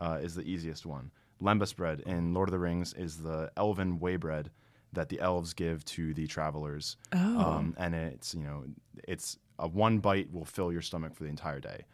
uh, 0.00 0.18
is 0.22 0.34
the 0.34 0.42
easiest 0.42 0.84
one. 0.84 1.10
Lembas 1.42 1.74
bread 1.74 2.00
in 2.06 2.34
Lord 2.34 2.48
of 2.48 2.52
the 2.52 2.58
Rings 2.58 2.92
is 2.92 3.16
the 3.16 3.50
elven 3.56 3.98
way 3.98 4.16
bread 4.16 4.50
that 4.92 5.08
the 5.08 5.20
elves 5.20 5.54
give 5.54 5.84
to 5.86 6.12
the 6.12 6.26
travelers. 6.26 6.96
Oh. 7.12 7.40
Um, 7.40 7.74
and 7.78 7.94
it's 7.94 8.34
you 8.34 8.42
know 8.42 8.64
it's 9.08 9.38
a 9.58 9.66
one 9.66 10.00
bite 10.00 10.30
will 10.30 10.44
fill 10.44 10.70
your 10.70 10.82
stomach 10.82 11.14
for 11.14 11.22
the 11.22 11.30
entire 11.30 11.60
day. 11.60 11.86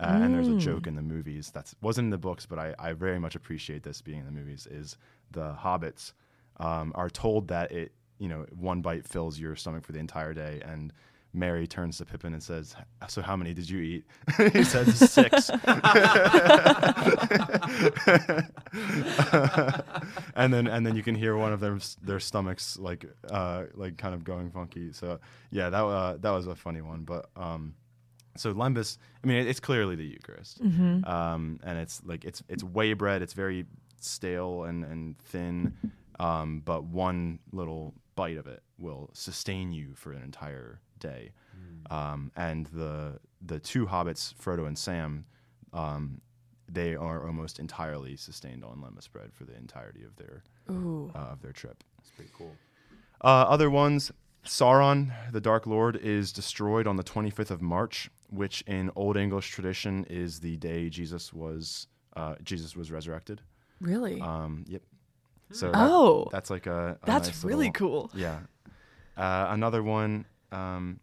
Uh, 0.00 0.18
And 0.22 0.34
there's 0.34 0.48
a 0.48 0.58
joke 0.58 0.86
in 0.86 0.96
the 0.96 1.02
movies 1.02 1.50
that 1.52 1.72
wasn't 1.80 2.06
in 2.06 2.10
the 2.10 2.18
books, 2.18 2.46
but 2.46 2.58
I, 2.58 2.74
I 2.78 2.92
very 2.94 3.18
much 3.20 3.36
appreciate 3.36 3.82
this 3.84 4.00
being 4.02 4.18
in 4.18 4.26
the 4.26 4.32
movies. 4.32 4.66
Is 4.70 4.96
the 5.30 5.52
hobbits 5.54 6.12
um, 6.58 6.92
are 6.94 7.10
told 7.10 7.48
that 7.48 7.70
it 7.72 7.92
you 8.18 8.28
know 8.28 8.46
one 8.56 8.80
bite 8.82 9.06
fills 9.06 9.38
your 9.38 9.54
stomach 9.56 9.84
for 9.84 9.92
the 9.92 9.98
entire 10.00 10.34
day, 10.34 10.60
and 10.64 10.92
Merry 11.32 11.66
turns 11.66 11.98
to 11.98 12.04
Pippin 12.04 12.32
and 12.32 12.42
says, 12.42 12.76
"So 13.08 13.22
how 13.22 13.36
many 13.36 13.54
did 13.54 13.68
you 13.68 13.80
eat?" 13.80 14.04
he 14.52 14.64
says 14.64 15.10
six. 15.10 15.50
and 20.34 20.52
then 20.52 20.66
and 20.66 20.86
then 20.86 20.96
you 20.96 21.02
can 21.02 21.14
hear 21.14 21.36
one 21.36 21.52
of 21.52 21.60
their 21.60 21.78
their 22.02 22.20
stomachs 22.20 22.78
like 22.78 23.04
uh, 23.30 23.64
like 23.74 23.96
kind 23.96 24.14
of 24.14 24.24
going 24.24 24.50
funky. 24.50 24.92
So 24.92 25.18
yeah, 25.50 25.70
that 25.70 25.84
uh, 25.84 26.16
that 26.18 26.30
was 26.30 26.46
a 26.46 26.54
funny 26.54 26.80
one. 26.80 27.02
But 27.02 27.28
um, 27.36 27.74
so 28.36 28.52
lembas, 28.54 28.98
I 29.22 29.26
mean, 29.26 29.46
it's 29.46 29.60
clearly 29.60 29.96
the 29.96 30.04
Eucharist, 30.06 30.60
um, 31.06 31.60
and 31.62 31.78
it's 31.78 32.02
like 32.04 32.24
it's 32.24 32.42
it's 32.48 32.62
way 32.64 32.92
bread. 32.94 33.22
It's 33.22 33.32
very 33.34 33.66
stale 34.00 34.64
and 34.64 34.84
and 34.84 35.18
thin, 35.18 35.74
um, 36.18 36.60
but 36.64 36.84
one 36.84 37.38
little 37.52 37.94
bite 38.16 38.36
of 38.36 38.46
it 38.46 38.62
will 38.78 39.10
sustain 39.12 39.72
you 39.72 39.94
for 39.94 40.12
an 40.12 40.22
entire 40.22 40.80
day. 40.98 41.32
Um, 41.90 42.32
and 42.36 42.66
the 42.66 43.18
the 43.42 43.58
two 43.58 43.86
hobbits, 43.86 44.34
Frodo 44.34 44.66
and 44.66 44.76
Sam, 44.78 45.26
um, 45.72 46.20
they 46.68 46.94
are 46.94 47.26
almost 47.26 47.58
entirely 47.58 48.16
sustained 48.16 48.64
on 48.64 48.78
lembas 48.78 49.10
bread 49.10 49.32
for 49.34 49.44
the 49.44 49.54
entirety 49.56 50.02
of 50.02 50.16
their 50.16 50.42
uh, 51.14 51.32
of 51.32 51.42
their 51.42 51.52
trip. 51.52 51.84
It's 52.00 52.10
pretty 52.10 52.30
cool. 52.36 52.54
Uh, 53.20 53.44
other 53.48 53.70
ones, 53.70 54.10
Sauron, 54.44 55.12
the 55.32 55.40
Dark 55.40 55.66
Lord, 55.66 55.96
is 55.96 56.32
destroyed 56.32 56.86
on 56.86 56.96
the 56.96 57.04
25th 57.04 57.50
of 57.50 57.60
March, 57.62 58.10
which 58.34 58.62
in 58.62 58.90
Old 58.96 59.16
English 59.16 59.48
tradition 59.50 60.04
is 60.10 60.40
the 60.40 60.56
day 60.56 60.88
Jesus 60.90 61.32
was 61.32 61.86
uh, 62.16 62.34
Jesus 62.42 62.76
was 62.76 62.90
resurrected. 62.90 63.40
Really? 63.80 64.20
Um, 64.20 64.64
yep. 64.68 64.82
So 65.52 65.70
that- 65.72 65.76
Oh. 65.90 66.28
that's 66.32 66.48
like 66.50 66.66
a, 66.66 66.98
a 67.02 67.06
That's 67.06 67.28
nice 67.28 67.44
really 67.44 67.66
little- 67.68 68.08
cool. 68.08 68.10
Yeah. 68.14 68.38
Uh, 69.16 69.46
another 69.50 69.82
one, 69.82 70.24
um, 70.52 71.00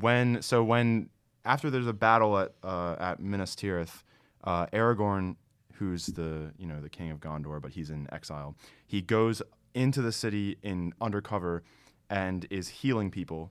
when 0.00 0.40
so 0.42 0.62
when 0.64 1.10
after 1.44 1.70
there's 1.70 1.86
a 1.86 1.92
battle 1.92 2.38
at 2.38 2.52
uh, 2.62 2.96
at 2.98 3.20
Minas 3.20 3.54
Tirith, 3.54 4.02
uh, 4.44 4.66
Aragorn, 4.66 5.36
who's 5.74 6.06
the 6.06 6.52
you 6.58 6.66
know 6.66 6.80
the 6.80 6.88
king 6.88 7.10
of 7.10 7.20
Gondor, 7.20 7.60
but 7.60 7.72
he's 7.72 7.90
in 7.90 8.06
exile. 8.12 8.56
He 8.86 9.02
goes 9.02 9.42
into 9.74 10.00
the 10.02 10.12
city 10.12 10.56
in 10.62 10.92
undercover 11.00 11.62
and 12.08 12.46
is 12.50 12.68
healing 12.68 13.10
people. 13.10 13.50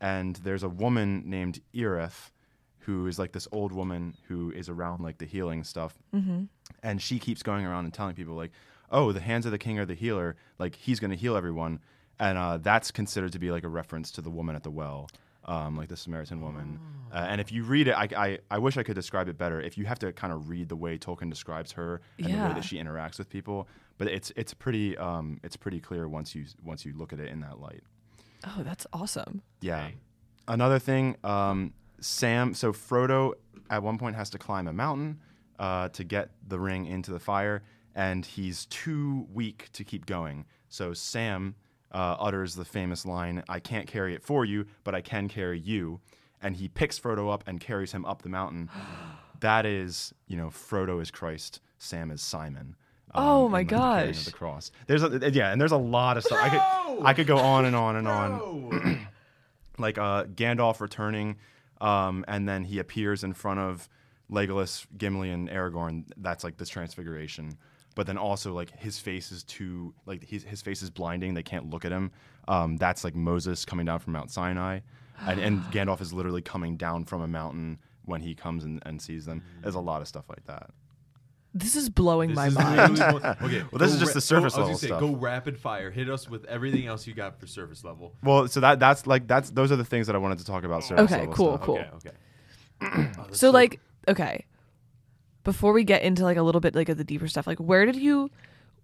And 0.00 0.36
there's 0.36 0.62
a 0.64 0.68
woman 0.68 1.22
named 1.26 1.60
Ioreth, 1.74 2.30
who 2.86 3.06
is 3.06 3.18
like 3.18 3.32
this 3.32 3.46
old 3.52 3.72
woman 3.72 4.14
who 4.28 4.50
is 4.52 4.68
around 4.68 5.00
like 5.02 5.18
the 5.18 5.26
healing 5.26 5.64
stuff 5.64 5.94
Mm-hmm. 6.14 6.44
and 6.82 7.00
she 7.00 7.18
keeps 7.18 7.42
going 7.42 7.64
around 7.66 7.84
and 7.84 7.94
telling 7.94 8.14
people 8.14 8.34
like 8.34 8.50
oh 8.90 9.12
the 9.12 9.20
hands 9.20 9.46
of 9.46 9.52
the 9.52 9.58
king 9.58 9.78
are 9.78 9.86
the 9.86 9.94
healer 9.94 10.36
like 10.58 10.74
he's 10.76 11.00
going 11.00 11.10
to 11.10 11.16
heal 11.16 11.36
everyone 11.36 11.80
and 12.18 12.36
uh, 12.38 12.58
that's 12.58 12.90
considered 12.90 13.32
to 13.32 13.38
be 13.38 13.50
like 13.50 13.64
a 13.64 13.68
reference 13.68 14.10
to 14.12 14.20
the 14.20 14.30
woman 14.30 14.54
at 14.56 14.62
the 14.62 14.70
well 14.70 15.08
um, 15.44 15.76
like 15.76 15.88
the 15.88 15.96
samaritan 15.96 16.40
woman 16.40 16.78
uh, 17.12 17.26
and 17.28 17.40
if 17.40 17.50
you 17.50 17.64
read 17.64 17.88
it 17.88 17.94
I, 17.96 18.08
I, 18.16 18.38
I 18.50 18.58
wish 18.58 18.76
i 18.76 18.82
could 18.82 18.94
describe 18.94 19.28
it 19.28 19.36
better 19.38 19.60
if 19.60 19.76
you 19.78 19.86
have 19.86 19.98
to 20.00 20.12
kind 20.12 20.32
of 20.32 20.48
read 20.48 20.68
the 20.68 20.76
way 20.76 20.98
tolkien 20.98 21.30
describes 21.30 21.72
her 21.72 22.00
and 22.18 22.26
the 22.26 22.48
way 22.48 22.54
that 22.54 22.64
she 22.64 22.76
interacts 22.76 23.18
with 23.18 23.28
people 23.28 23.66
but 23.98 24.06
it's 24.08 24.32
it's 24.36 24.54
pretty 24.54 24.96
um, 24.98 25.40
it's 25.42 25.56
pretty 25.56 25.80
clear 25.80 26.08
once 26.08 26.34
you 26.34 26.44
once 26.64 26.84
you 26.84 26.92
look 26.96 27.12
at 27.12 27.18
it 27.20 27.28
in 27.30 27.40
that 27.40 27.58
light 27.60 27.82
Oh, 28.44 28.62
that's 28.64 28.88
awesome. 28.92 29.40
yeah. 29.60 29.82
Dang. 29.84 29.92
Another 30.48 30.80
thing, 30.80 31.14
um, 31.22 31.72
Sam. 32.02 32.54
So 32.54 32.72
Frodo 32.72 33.32
at 33.70 33.82
one 33.82 33.98
point 33.98 34.16
has 34.16 34.28
to 34.30 34.38
climb 34.38 34.66
a 34.68 34.72
mountain 34.72 35.20
uh, 35.58 35.88
to 35.90 36.04
get 36.04 36.30
the 36.46 36.58
ring 36.58 36.86
into 36.86 37.10
the 37.10 37.18
fire, 37.20 37.62
and 37.94 38.24
he's 38.26 38.66
too 38.66 39.26
weak 39.32 39.68
to 39.72 39.84
keep 39.84 40.04
going. 40.06 40.44
So 40.68 40.92
Sam 40.92 41.54
uh, 41.92 42.16
utters 42.18 42.54
the 42.54 42.64
famous 42.64 43.06
line, 43.06 43.42
"I 43.48 43.60
can't 43.60 43.86
carry 43.86 44.14
it 44.14 44.22
for 44.22 44.44
you, 44.44 44.66
but 44.84 44.94
I 44.94 45.00
can 45.00 45.28
carry 45.28 45.58
you," 45.58 46.00
and 46.42 46.56
he 46.56 46.68
picks 46.68 46.98
Frodo 46.98 47.32
up 47.32 47.44
and 47.46 47.60
carries 47.60 47.92
him 47.92 48.04
up 48.04 48.22
the 48.22 48.28
mountain. 48.28 48.68
that 49.40 49.66
is, 49.66 50.12
you 50.26 50.36
know, 50.36 50.48
Frodo 50.48 51.00
is 51.02 51.10
Christ, 51.10 51.60
Sam 51.78 52.10
is 52.10 52.22
Simon. 52.22 52.76
um, 53.14 53.24
Oh 53.24 53.48
my 53.48 53.62
the 53.64 53.70
carrying 53.76 54.08
of 54.10 54.14
gosh. 54.16 54.24
the 54.24 54.32
cross. 54.32 54.70
There's 54.86 55.02
a, 55.02 55.30
yeah, 55.32 55.50
and 55.52 55.60
there's 55.60 55.72
a 55.72 55.76
lot 55.76 56.16
of 56.16 56.24
stuff. 56.24 56.38
I 56.42 56.48
could 56.48 57.04
I 57.06 57.12
could 57.14 57.26
go 57.26 57.38
on 57.38 57.64
and 57.66 57.74
on 57.76 57.96
and 57.96 58.08
on 58.08 59.06
like 59.78 59.98
uh, 59.98 60.24
Gandalf 60.24 60.80
returning, 60.80 61.36
um, 61.82 62.24
and 62.28 62.48
then 62.48 62.64
he 62.64 62.78
appears 62.78 63.24
in 63.24 63.34
front 63.34 63.60
of 63.60 63.88
Legolas, 64.30 64.86
Gimli, 64.96 65.30
and 65.30 65.50
Aragorn. 65.50 66.04
That's 66.16 66.44
like 66.44 66.56
this 66.56 66.68
transfiguration. 66.68 67.58
But 67.94 68.06
then 68.06 68.16
also 68.16 68.54
like 68.54 68.70
his 68.78 68.98
face 68.98 69.30
is 69.32 69.42
too 69.42 69.92
like 70.06 70.26
his 70.26 70.44
his 70.44 70.62
face 70.62 70.80
is 70.80 70.88
blinding. 70.88 71.34
They 71.34 71.42
can't 71.42 71.68
look 71.68 71.84
at 71.84 71.92
him. 71.92 72.12
Um, 72.48 72.78
that's 72.78 73.04
like 73.04 73.14
Moses 73.14 73.66
coming 73.66 73.84
down 73.84 73.98
from 73.98 74.14
Mount 74.14 74.30
Sinai, 74.30 74.80
and, 75.26 75.38
and 75.40 75.62
Gandalf 75.72 76.00
is 76.00 76.12
literally 76.12 76.40
coming 76.40 76.76
down 76.76 77.04
from 77.04 77.20
a 77.20 77.28
mountain 77.28 77.78
when 78.04 78.20
he 78.22 78.34
comes 78.34 78.64
and, 78.64 78.80
and 78.86 79.02
sees 79.02 79.26
them. 79.26 79.42
There's 79.60 79.74
a 79.74 79.80
lot 79.80 80.00
of 80.00 80.08
stuff 80.08 80.24
like 80.30 80.44
that. 80.46 80.70
This 81.54 81.76
is 81.76 81.90
blowing 81.90 82.30
This 82.30 82.36
my 82.36 82.46
is 82.46 82.54
mind. 82.54 82.96
literally 82.98 83.12
one- 83.20 83.36
okay, 83.42 83.62
Well, 83.70 83.78
this 83.78 83.90
go 83.90 83.94
is 83.94 83.98
just 83.98 84.06
ra- 84.10 84.12
the 84.14 84.20
surface 84.20 84.30
go, 84.30 84.36
I 84.36 84.44
was 84.44 84.54
level 84.56 84.66
gonna 84.68 84.78
say, 84.78 84.86
stuff. 84.86 85.00
Go 85.00 85.14
rapid 85.16 85.58
fire. 85.58 85.90
Hit 85.90 86.08
us 86.08 86.28
with 86.28 86.44
everything 86.46 86.86
else 86.86 87.06
you 87.06 87.12
got 87.14 87.38
for 87.38 87.46
surface 87.46 87.84
level. 87.84 88.14
Well, 88.22 88.48
so 88.48 88.60
that 88.60 88.78
that's 88.80 89.06
like 89.06 89.26
that's 89.28 89.50
those 89.50 89.70
are 89.70 89.76
the 89.76 89.84
things 89.84 90.06
that 90.06 90.16
I 90.16 90.18
wanted 90.18 90.38
to 90.38 90.44
talk 90.46 90.64
about. 90.64 90.82
surface 90.82 91.04
Okay, 91.12 91.20
level 91.20 91.34
cool, 91.34 91.54
stuff. 91.56 91.66
cool. 91.66 91.78
Okay. 91.78 91.90
Okay. 92.80 93.12
Oh, 93.18 93.24
that's 93.26 93.38
so 93.38 93.50
like 93.50 93.80
okay 94.08 94.44
before 95.44 95.72
we 95.72 95.84
get 95.84 96.02
into 96.02 96.22
like 96.24 96.36
a 96.36 96.42
little 96.42 96.60
bit 96.60 96.74
like 96.74 96.88
of 96.88 96.96
the 96.98 97.04
deeper 97.04 97.28
stuff 97.28 97.46
like 97.46 97.58
where 97.58 97.84
did 97.86 97.96
you 97.96 98.30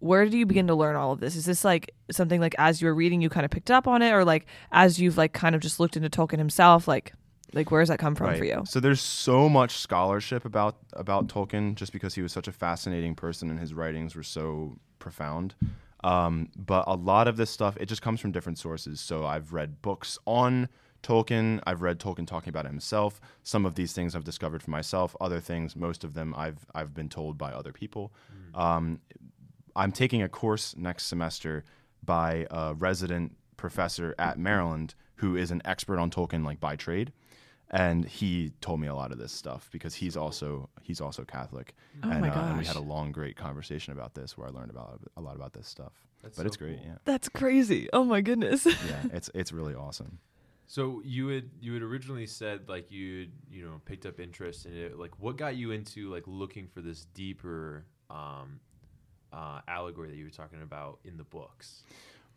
where 0.01 0.25
did 0.25 0.35
you 0.35 0.47
begin 0.47 0.67
to 0.69 0.75
learn 0.75 0.95
all 0.97 1.11
of 1.13 1.21
this 1.21 1.35
is 1.37 1.45
this 1.47 1.65
like 1.65 1.93
something 2.11 2.41
like 2.41 2.55
as 2.59 2.81
you 2.81 2.87
were 2.87 2.95
reading 2.95 3.21
you 3.21 3.29
kind 3.29 3.45
of 3.45 3.51
picked 3.51 3.71
up 3.71 3.89
on 3.89 4.03
it 4.03 4.13
or 4.13 4.25
like 4.25 4.47
as 4.73 5.01
you've 5.01 5.17
like 5.17 5.33
kind 5.33 5.55
of 5.57 5.61
just 5.61 5.81
looked 5.81 5.97
into 5.97 6.09
tolkien 6.09 6.39
himself 6.39 6.87
like 6.87 7.13
like 7.53 7.71
where 7.71 7.81
does 7.81 7.89
that 7.89 7.99
come 7.99 8.15
from 8.15 8.37
for 8.37 8.45
you 8.45 8.63
So 8.65 8.81
there's 8.81 9.01
so 9.01 9.49
much 9.49 9.79
scholarship 9.79 10.45
about 10.45 10.77
about 10.93 11.29
Tolkien 11.29 11.75
just 11.75 11.93
because 11.93 12.15
he 12.15 12.23
was 12.23 12.33
such 12.33 12.49
a 12.49 12.53
fascinating 12.53 13.15
person 13.15 13.51
and 13.51 13.59
his 13.59 13.75
writings 13.75 14.15
were 14.15 14.23
so 14.23 14.79
profound. 14.99 15.55
Um, 16.05 16.51
but 16.57 16.85
a 16.87 16.95
lot 16.95 17.27
of 17.27 17.37
this 17.37 17.51
stuff 17.51 17.77
it 17.79 17.87
just 17.87 18.03
comes 18.03 18.21
from 18.21 18.33
different 18.33 18.59
sources. 18.59 19.01
So 19.01 19.27
I've 19.27 19.53
read 19.53 19.83
books 19.83 20.19
on 20.27 20.69
Tolkien. 21.03 21.61
I've 21.67 21.83
read 21.83 21.99
Tolkien 21.99 22.27
talking 22.27 22.51
about 22.51 22.67
himself. 22.67 23.21
Some 23.43 23.65
of 23.65 23.75
these 23.75 23.93
things 23.93 24.15
I've 24.15 24.25
discovered 24.25 24.63
for 24.63 24.71
myself. 24.71 25.17
Other 25.21 25.41
things, 25.41 25.75
most 25.75 26.05
of 26.05 26.15
them 26.15 26.35
I've 26.37 26.67
I've 26.75 26.95
been 26.95 27.09
told 27.09 27.39
by 27.39 27.53
other 27.53 27.73
people. 27.73 28.13
Um, 28.55 29.01
I'm 29.75 29.93
taking 29.93 30.23
a 30.23 30.29
course 30.29 30.77
next 30.77 31.07
semester 31.07 31.65
by 32.05 32.47
a 32.51 32.75
resident 32.75 33.37
professor 33.57 34.15
at 34.19 34.39
Maryland 34.39 34.95
who 35.17 35.37
is 35.37 35.51
an 35.51 35.61
expert 35.65 35.99
on 35.99 36.11
Tolkien 36.11 36.45
like 36.45 36.61
by 36.61 36.77
trade 36.77 37.13
and 37.71 38.05
he 38.05 38.53
told 38.61 38.81
me 38.81 38.87
a 38.89 38.95
lot 38.95 39.13
of 39.13 39.19
this 39.19 39.33
stuff 39.33 39.69
because 39.73 39.95
he's 39.95 40.17
also 40.17 40.69
he's 40.83 41.01
also 41.01 41.25
Catholic. 41.25 41.75
Oh 42.03 42.11
and, 42.11 42.21
my 42.23 42.31
uh, 42.31 42.49
and 42.49 42.59
we 42.59 42.65
had 42.65 42.77
a 42.77 42.81
long 42.81 43.13
great 43.13 43.37
conversation 43.37 43.93
about 43.93 44.15
this 44.15 44.39
where 44.39 44.49
I 44.49 44.51
learned 44.51 44.71
about 44.71 45.01
a 45.17 45.21
lot 45.21 45.37
about 45.37 45.53
this 45.53 45.69
stuff. 45.69 45.93
That's 46.23 46.37
but 46.37 46.43
so 46.43 46.47
it's 46.47 46.57
great 46.57 46.79
cool. 46.79 46.87
yeah. 46.87 46.99
That's 47.05 47.29
crazy. 47.29 47.89
Oh 47.93 48.05
my 48.05 48.21
goodness. 48.21 48.67
Yeah 48.89 49.03
it's 49.13 49.31
it's 49.35 49.53
really 49.53 49.75
awesome. 49.75 50.19
So 50.67 51.01
you 51.05 51.29
had 51.29 51.51
you 51.61 51.75
had 51.75 51.83
originally 51.83 52.27
said 52.27 52.69
like 52.69 52.91
you 52.91 53.29
you 53.51 53.65
know 53.65 53.81
picked 53.85 54.07
up 54.07 54.21
interest 54.21 54.67
in 54.67 54.77
it. 54.77 54.99
Like 54.99 55.13
what 55.19 55.37
got 55.37 55.57
you 55.57 55.71
into 55.71 56.11
like 56.11 56.25
looking 56.27 56.67
for 56.67 56.81
this 56.81 57.07
deeper 57.15 57.85
um, 58.11 58.61
uh, 59.33 59.61
allegory 59.69 60.11
that 60.11 60.17
you 60.17 60.25
were 60.25 60.31
talking 60.31 60.63
about 60.63 61.01
in 61.05 61.17
the 61.17 61.25
books? 61.25 61.83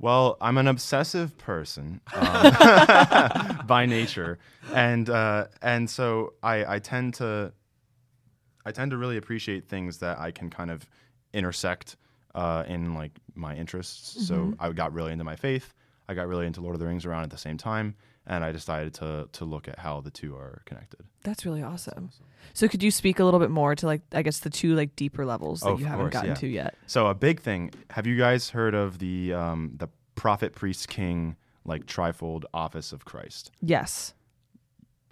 Well, 0.02 0.38
I'm 0.42 0.58
an 0.58 0.68
obsessive 0.68 1.38
person 1.38 2.02
um, 2.14 3.62
by 3.68 3.86
nature, 3.88 4.40
and 4.74 5.10
uh, 5.10 5.46
and 5.62 5.90
so 5.90 6.34
I, 6.42 6.76
I 6.76 6.80
tend 6.80 7.14
to 7.16 7.54
I 8.66 8.72
tend 8.72 8.92
to 8.92 8.98
really 8.98 9.18
appreciate 9.18 9.68
things 9.68 9.98
that 10.00 10.20
I 10.20 10.32
can 10.32 10.50
kind 10.50 10.72
of 10.72 10.88
intersect 11.34 11.98
uh, 12.36 12.64
in 12.68 12.94
like 12.96 13.12
my 13.36 13.56
interests. 13.56 14.26
So 14.28 14.54
I 14.60 14.72
got 14.72 14.94
really 14.94 15.12
into 15.12 15.24
my 15.24 15.36
faith. 15.36 15.74
I 16.10 16.14
got 16.14 16.28
really 16.28 16.46
into 16.48 16.62
Lord 16.62 16.76
of 16.76 16.80
the 16.80 16.88
Rings 16.88 17.06
around 17.06 17.24
at 17.24 17.30
the 17.30 17.38
same 17.38 17.58
time, 17.58 17.96
and 18.28 18.44
I 18.44 18.52
decided 18.52 18.94
to 18.96 19.30
to 19.34 19.46
look 19.46 19.68
at 19.68 19.80
how 19.80 20.02
the 20.02 20.12
two 20.12 20.36
are 20.36 20.62
connected. 20.66 21.02
that's 21.24 21.46
really 21.46 21.62
awesome 21.62 22.10
so 22.54 22.68
could 22.68 22.82
you 22.82 22.90
speak 22.90 23.20
a 23.20 23.24
little 23.24 23.40
bit 23.40 23.52
more 23.52 23.76
to 23.76 23.86
like 23.86 24.02
i 24.14 24.24
guess 24.24 24.40
the 24.40 24.50
two 24.50 24.74
like 24.74 24.96
deeper 24.96 25.24
levels 25.28 25.60
that 25.60 25.70
Oh, 25.70 25.78
you 25.78 25.86
haven't 25.86 26.06
course, 26.06 26.14
gotten 26.14 26.30
yeah. 26.32 26.36
to 26.44 26.48
yet 26.48 26.74
So 26.88 27.06
a 27.06 27.14
big 27.14 27.40
thing. 27.40 27.72
Have 27.92 28.08
you 28.08 28.18
guys 28.18 28.50
heard 28.50 28.74
of 28.74 28.98
the 28.98 29.34
um, 29.34 29.74
the 29.78 29.88
prophet, 30.22 30.54
priest, 30.54 30.88
king, 30.88 31.36
like 31.66 31.88
trifold 31.88 32.44
office 32.54 32.92
of 32.94 33.06
Christ? 33.06 33.50
yes 33.60 34.14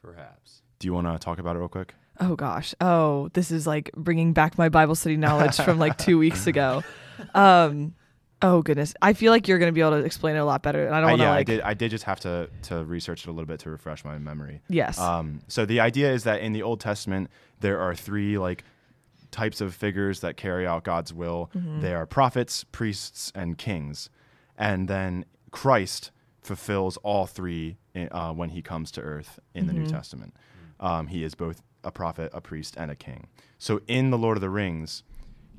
Perhaps. 0.02 0.62
Do 0.78 0.88
you 0.88 0.94
want 0.94 1.08
to 1.08 1.18
talk 1.18 1.40
about 1.40 1.56
it 1.56 1.60
real 1.60 1.68
quick? 1.68 1.94
Oh 2.22 2.36
gosh. 2.36 2.74
Oh, 2.80 3.30
this 3.34 3.50
is 3.52 3.66
like 3.68 3.92
bringing 3.98 4.32
back 4.34 4.58
my 4.58 4.70
Bible 4.70 4.96
study 4.96 5.18
knowledge 5.18 5.56
from 5.58 5.78
like 5.80 5.98
2 5.98 6.18
weeks 6.18 6.46
ago. 6.48 6.84
Um 7.36 7.96
oh 8.42 8.62
goodness. 8.62 8.94
I 9.02 9.12
feel 9.12 9.34
like 9.34 9.48
you're 9.50 9.58
going 9.60 9.68
to 9.72 9.74
be 9.74 9.82
able 9.82 10.00
to 10.00 10.06
explain 10.06 10.38
it 10.38 10.40
a 10.40 10.46
lot 10.46 10.64
better 10.64 10.86
and 10.86 10.96
I 10.96 11.02
don't 11.02 11.10
Uh, 11.10 11.12
want 11.12 11.20
to 11.20 11.24
yeah, 11.26 11.30
like 11.32 11.40
I 11.40 11.44
did. 11.44 11.62
I 11.62 11.74
did 11.74 11.92
just 11.92 12.04
have 12.06 12.20
to 12.22 12.50
to 12.70 12.86
research 12.86 13.26
it 13.26 13.30
a 13.30 13.34
little 13.34 13.46
bit 13.48 13.60
to 13.62 13.70
refresh 13.70 14.06
my 14.06 14.18
memory. 14.20 14.62
Yes. 14.70 14.98
Um, 14.98 15.42
so 15.50 15.66
the 15.66 15.82
idea 15.82 16.14
is 16.14 16.24
that 16.24 16.40
in 16.40 16.54
the 16.54 16.62
Old 16.64 16.80
Testament 16.80 17.30
there 17.60 17.82
are 17.82 17.94
three 17.94 18.38
like 18.38 18.64
types 19.32 19.60
of 19.60 19.76
figures 19.76 20.22
that 20.22 20.38
carry 20.38 20.66
out 20.66 20.86
God's 20.86 21.12
will. 21.14 21.50
They 21.82 21.94
are 21.94 22.06
prophets, 22.06 22.64
priests, 22.64 23.34
and 23.36 23.58
kings, 23.58 24.10
and 24.60 24.88
then 24.88 25.26
Christ 25.50 26.12
fulfills 26.42 26.98
all 26.98 27.26
three 27.26 27.78
in, 27.96 28.10
uh, 28.12 28.32
when 28.34 28.50
he 28.50 28.62
comes 28.62 28.92
to 28.92 29.02
earth 29.02 29.40
in 29.56 29.66
the 29.66 29.74
New 29.74 29.88
Testament. 29.88 30.36
Um, 30.80 31.08
he 31.08 31.24
is 31.24 31.34
both 31.34 31.64
a 31.84 31.92
prophet, 31.92 32.30
a 32.34 32.42
priest, 32.42 32.76
and 32.78 32.92
a 32.92 32.96
king. 32.96 33.28
So 33.58 33.82
in 33.88 34.12
the 34.12 34.18
Lord 34.18 34.38
of 34.38 34.42
the 34.42 34.50
Rings, 34.50 35.04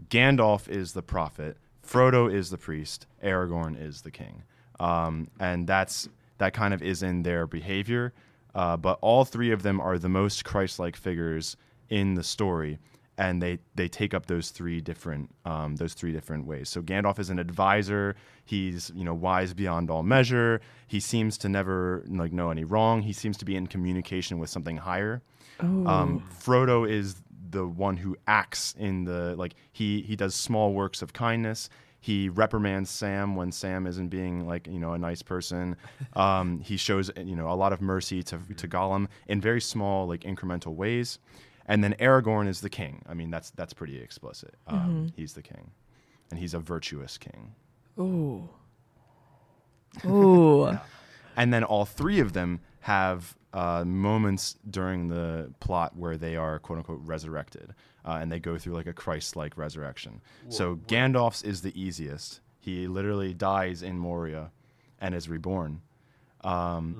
Gandalf 0.09 0.69
is 0.69 0.93
the 0.93 1.03
prophet, 1.03 1.57
Frodo 1.87 2.33
is 2.33 2.51
the 2.51 2.59
priest, 2.59 3.07
Aragorn 3.25 3.81
is 3.81 4.03
the 4.03 4.11
king, 4.11 4.45
um, 4.79 5.29
and 5.41 5.67
that's 5.67 6.09
that 6.39 6.53
kind 6.55 6.73
of 6.73 6.83
is 6.83 7.03
in 7.03 7.23
their 7.23 7.47
behavior. 7.47 8.13
Uh, 8.55 8.77
but 8.77 8.99
all 9.01 9.25
three 9.25 9.53
of 9.53 9.63
them 9.63 9.81
are 9.81 9.99
the 9.99 10.09
most 10.09 10.45
Christ-like 10.45 10.97
figures 10.97 11.57
in 11.89 12.15
the 12.15 12.23
story, 12.23 12.79
and 13.21 13.43
they 13.43 13.59
they 13.75 13.87
take 13.87 14.15
up 14.15 14.27
those 14.27 14.49
three 14.49 14.81
different 14.81 15.31
um, 15.45 15.77
those 15.77 15.93
three 15.93 16.11
different 16.11 16.47
ways. 16.47 16.71
So 16.71 16.81
Gandalf 16.81 17.19
is 17.19 17.29
an 17.29 17.39
advisor. 17.39 18.17
He's 18.47 18.91
you 18.95 19.05
know 19.05 19.15
wise 19.15 19.53
beyond 19.53 19.91
all 19.91 20.03
measure. 20.03 20.63
He 20.87 21.01
seems 21.01 21.37
to 21.39 21.49
never 21.49 22.03
like 22.09 22.33
know 22.33 22.51
any 22.51 22.65
wrong. 22.65 23.03
He 23.03 23.13
seems 23.13 23.37
to 23.37 23.45
be 23.45 23.57
in 23.57 23.67
communication 23.67 24.39
with 24.39 24.49
something 24.49 24.79
higher. 24.79 25.23
Um, 25.61 26.25
Frodo 26.43 26.89
is 26.89 27.17
the 27.51 27.67
one 27.67 27.99
who 27.99 28.17
acts 28.27 28.75
in 28.79 29.05
the 29.05 29.37
like 29.37 29.55
he 29.71 30.01
he 30.01 30.17
does 30.17 30.35
small 30.35 30.73
works 30.73 31.03
of 31.03 31.13
kindness. 31.13 31.69
He 32.03 32.31
reprimands 32.31 32.89
Sam 32.89 33.37
when 33.37 33.53
Sam 33.53 33.87
isn't 33.87 34.09
being 34.09 34.47
like 34.47 34.67
you 34.67 34.79
know 34.79 34.95
a 34.95 34.99
nice 34.99 35.21
person. 35.21 35.77
Um, 36.15 36.61
he 36.61 36.79
shows 36.79 37.11
you 37.19 37.37
know 37.37 37.51
a 37.51 37.55
lot 37.55 37.75
of 37.75 37.83
mercy 37.83 38.23
to 38.23 38.39
to 38.57 38.67
Gollum 38.67 39.09
in 39.29 39.43
very 39.43 39.61
small 39.61 40.09
like 40.09 40.23
incremental 40.23 40.75
ways. 40.75 41.19
And 41.71 41.85
then 41.85 41.95
Aragorn 42.01 42.49
is 42.49 42.61
the 42.61 42.69
king. 42.69 43.03
I 43.09 43.15
mean 43.15 43.31
that's 43.31 43.51
that's 43.51 43.73
pretty 43.73 43.99
explicit. 44.01 44.57
Um, 44.67 45.13
He's 45.15 45.35
the 45.35 45.43
king, 45.43 45.71
and 46.31 46.39
he's 46.41 46.53
a 46.53 46.59
virtuous 46.59 47.17
king. 47.17 47.55
Ooh. 47.99 48.49
Ooh. 50.05 50.77
and 51.37 51.55
then 51.55 51.63
all 51.63 51.85
three 51.85 52.19
of 52.19 52.33
them 52.33 52.61
have 52.81 53.37
uh, 53.53 53.85
moments 53.85 54.57
during 54.69 55.09
the 55.09 55.53
plot 55.61 55.97
where 55.97 56.17
they 56.17 56.35
are 56.35 56.59
quote 56.59 56.79
unquote 56.79 57.01
resurrected, 57.05 57.73
uh, 58.05 58.19
and 58.21 58.33
they 58.33 58.41
go 58.41 58.59
through 58.59 58.75
like 58.75 58.87
a 58.89 58.93
Christ-like 58.93 59.57
resurrection. 59.57 60.21
so 60.49 60.77
Gandalf's 60.89 61.43
is 61.43 61.63
the 61.63 61.81
easiest. 61.81 62.41
He 62.59 62.89
literally 62.89 63.33
dies 63.33 63.83
in 63.83 63.97
Moria, 63.97 64.51
and 65.01 65.15
is 65.15 65.29
reborn. 65.29 65.83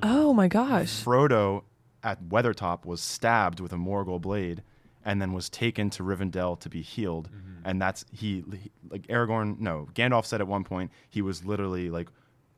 Oh 0.03 0.33
my 0.33 0.49
gosh. 0.49 1.03
Frodo 1.05 1.63
at 2.03 2.23
Weathertop 2.29 2.85
was 2.85 3.01
stabbed 3.01 3.61
with 3.61 3.73
a 3.73 3.77
Morgul 3.77 4.21
blade, 4.21 4.63
and 5.05 5.21
then 5.21 5.33
was 5.33 5.49
taken 5.49 5.91
to 5.91 6.03
Rivendell 6.03 6.59
to 6.61 6.69
be 6.69 6.83
healed. 6.83 7.29
And 7.65 7.81
that's 7.81 8.05
he, 8.13 8.43
he 8.51 8.71
like 8.91 9.07
Aragorn. 9.09 9.59
No, 9.61 9.89
Gandalf 9.95 10.25
said 10.27 10.41
at 10.41 10.49
one 10.49 10.65
point 10.65 10.91
he 11.11 11.21
was 11.23 11.45
literally 11.45 11.91
like 11.91 12.09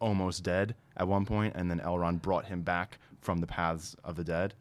almost 0.01 0.43
dead 0.45 0.75
at 0.97 1.07
one 1.09 1.25
point, 1.27 1.55
and 1.57 1.71
then 1.71 1.81
Elrond 1.81 2.23
brought 2.23 2.47
him 2.47 2.63
back 2.63 2.99
from 3.21 3.39
the 3.39 3.47
paths 3.47 3.97
of 4.05 4.17
the 4.17 4.25
dead. 4.25 4.55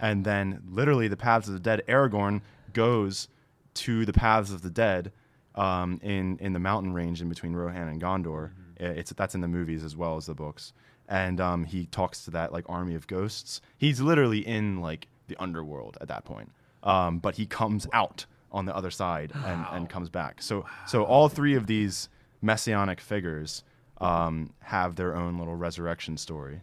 And 0.00 0.24
then 0.24 0.62
literally 0.68 1.08
the 1.08 1.16
paths 1.16 1.48
of 1.48 1.54
the 1.54 1.60
dead, 1.60 1.82
Aragorn 1.88 2.40
goes 2.72 3.28
to 3.74 4.04
the 4.04 4.12
paths 4.12 4.52
of 4.52 4.62
the 4.62 4.70
dead 4.70 5.12
um, 5.54 5.98
in 6.02 6.38
in 6.38 6.52
the 6.52 6.58
mountain 6.60 6.92
range 6.92 7.20
in 7.20 7.28
between 7.28 7.52
Rohan 7.54 7.88
and 7.88 8.00
Gondor. 8.00 8.50
I- 8.80 8.84
It's 8.84 9.12
that's 9.12 9.34
in 9.34 9.40
the 9.40 9.48
movies 9.48 9.82
as 9.84 9.96
well 9.96 10.16
as 10.16 10.26
the 10.26 10.34
books. 10.34 10.72
And 11.08 11.40
um, 11.40 11.64
he 11.64 11.86
talks 11.86 12.24
to 12.26 12.30
that 12.32 12.52
like 12.52 12.64
army 12.68 12.94
of 12.94 13.06
ghosts. 13.06 13.60
He's 13.76 14.00
literally 14.00 14.46
in 14.46 14.80
like 14.80 15.08
the 15.28 15.36
underworld 15.42 15.96
at 16.00 16.08
that 16.08 16.24
point. 16.24 16.52
Um, 16.82 17.18
but 17.18 17.36
he 17.36 17.46
comes 17.46 17.86
out 17.92 18.26
on 18.52 18.66
the 18.66 18.76
other 18.76 18.90
side 18.90 19.32
and, 19.34 19.66
and 19.72 19.88
comes 19.88 20.10
back. 20.10 20.42
So 20.42 20.66
so 20.86 21.04
all 21.04 21.28
three 21.28 21.54
of 21.54 21.66
these 21.66 22.08
messianic 22.42 23.00
figures 23.00 23.64
um, 24.00 24.52
have 24.60 24.96
their 24.96 25.16
own 25.16 25.38
little 25.38 25.56
resurrection 25.56 26.16
story. 26.16 26.60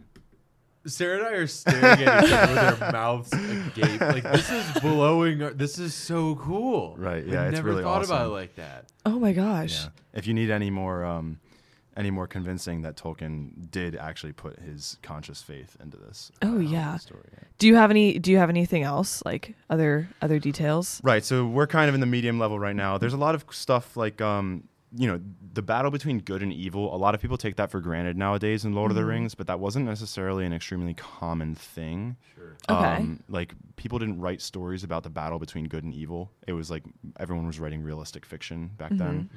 Sarah 0.86 1.18
and 1.18 1.26
I 1.26 1.30
are 1.32 1.46
staring 1.48 1.84
at 1.84 2.24
each 2.24 2.32
other 2.32 2.52
with 2.70 2.82
our 2.82 2.92
mouths 2.92 3.32
agape. 3.32 4.00
Like 4.00 4.22
this 4.22 4.50
is 4.50 4.80
blowing. 4.80 5.42
Our, 5.42 5.50
this 5.50 5.78
is 5.78 5.94
so 5.94 6.36
cool. 6.36 6.94
Right, 6.96 7.26
yeah, 7.26 7.42
I 7.42 7.46
it's 7.46 7.56
never 7.56 7.70
really 7.70 7.82
thought 7.82 8.04
about 8.04 8.26
it 8.26 8.30
like 8.30 8.54
that. 8.56 8.86
Oh 9.04 9.18
my 9.18 9.32
gosh. 9.32 9.82
Yeah. 9.82 9.88
If 10.14 10.26
you 10.26 10.34
need 10.34 10.50
any 10.50 10.70
more 10.70 11.04
um, 11.04 11.40
any 11.96 12.10
more 12.10 12.26
convincing 12.26 12.82
that 12.82 12.96
Tolkien 12.96 13.70
did 13.70 13.96
actually 13.96 14.32
put 14.32 14.58
his 14.58 14.98
conscious 15.02 15.42
faith 15.42 15.76
into 15.80 15.96
this. 15.96 16.30
Oh, 16.42 16.56
uh, 16.56 16.58
yeah. 16.58 16.96
story. 16.98 17.28
yeah. 17.32 17.44
Do 17.58 17.66
you 17.66 17.76
have 17.76 17.90
any 17.90 18.18
do 18.18 18.30
you 18.30 18.38
have 18.38 18.50
anything 18.50 18.82
else 18.82 19.22
like 19.24 19.54
other 19.70 20.08
other 20.20 20.38
details? 20.38 21.00
Right. 21.02 21.24
So 21.24 21.46
we're 21.46 21.66
kind 21.66 21.88
of 21.88 21.94
in 21.94 22.00
the 22.00 22.06
medium 22.06 22.38
level 22.38 22.58
right 22.58 22.76
now. 22.76 22.98
There's 22.98 23.14
a 23.14 23.18
lot 23.18 23.34
of 23.34 23.44
stuff 23.50 23.96
like 23.96 24.20
um, 24.20 24.64
you 24.94 25.06
know, 25.06 25.20
the 25.52 25.62
battle 25.62 25.90
between 25.90 26.18
good 26.20 26.42
and 26.42 26.52
evil. 26.52 26.94
A 26.94 26.96
lot 26.96 27.14
of 27.14 27.20
people 27.20 27.36
take 27.36 27.56
that 27.56 27.70
for 27.70 27.80
granted 27.80 28.16
nowadays 28.16 28.64
in 28.64 28.74
Lord 28.74 28.90
of 28.90 28.94
the 28.94 29.00
Mm-hmm. 29.00 29.10
Rings, 29.10 29.34
but 29.34 29.46
that 29.48 29.58
wasn't 29.58 29.86
necessarily 29.86 30.44
an 30.46 30.52
extremely 30.52 30.94
common 30.94 31.54
thing. 31.54 32.16
Sure. 32.34 32.56
Okay. 32.68 32.96
Um, 32.96 33.22
like 33.28 33.54
people 33.76 33.98
didn't 33.98 34.20
write 34.20 34.40
stories 34.40 34.84
about 34.84 35.02
the 35.02 35.10
battle 35.10 35.38
between 35.38 35.66
good 35.66 35.84
and 35.84 35.92
evil. 35.92 36.30
It 36.46 36.52
was 36.52 36.70
like 36.70 36.84
everyone 37.18 37.46
was 37.46 37.58
writing 37.58 37.82
realistic 37.82 38.24
fiction 38.24 38.70
back 38.76 38.92
then. 38.92 39.28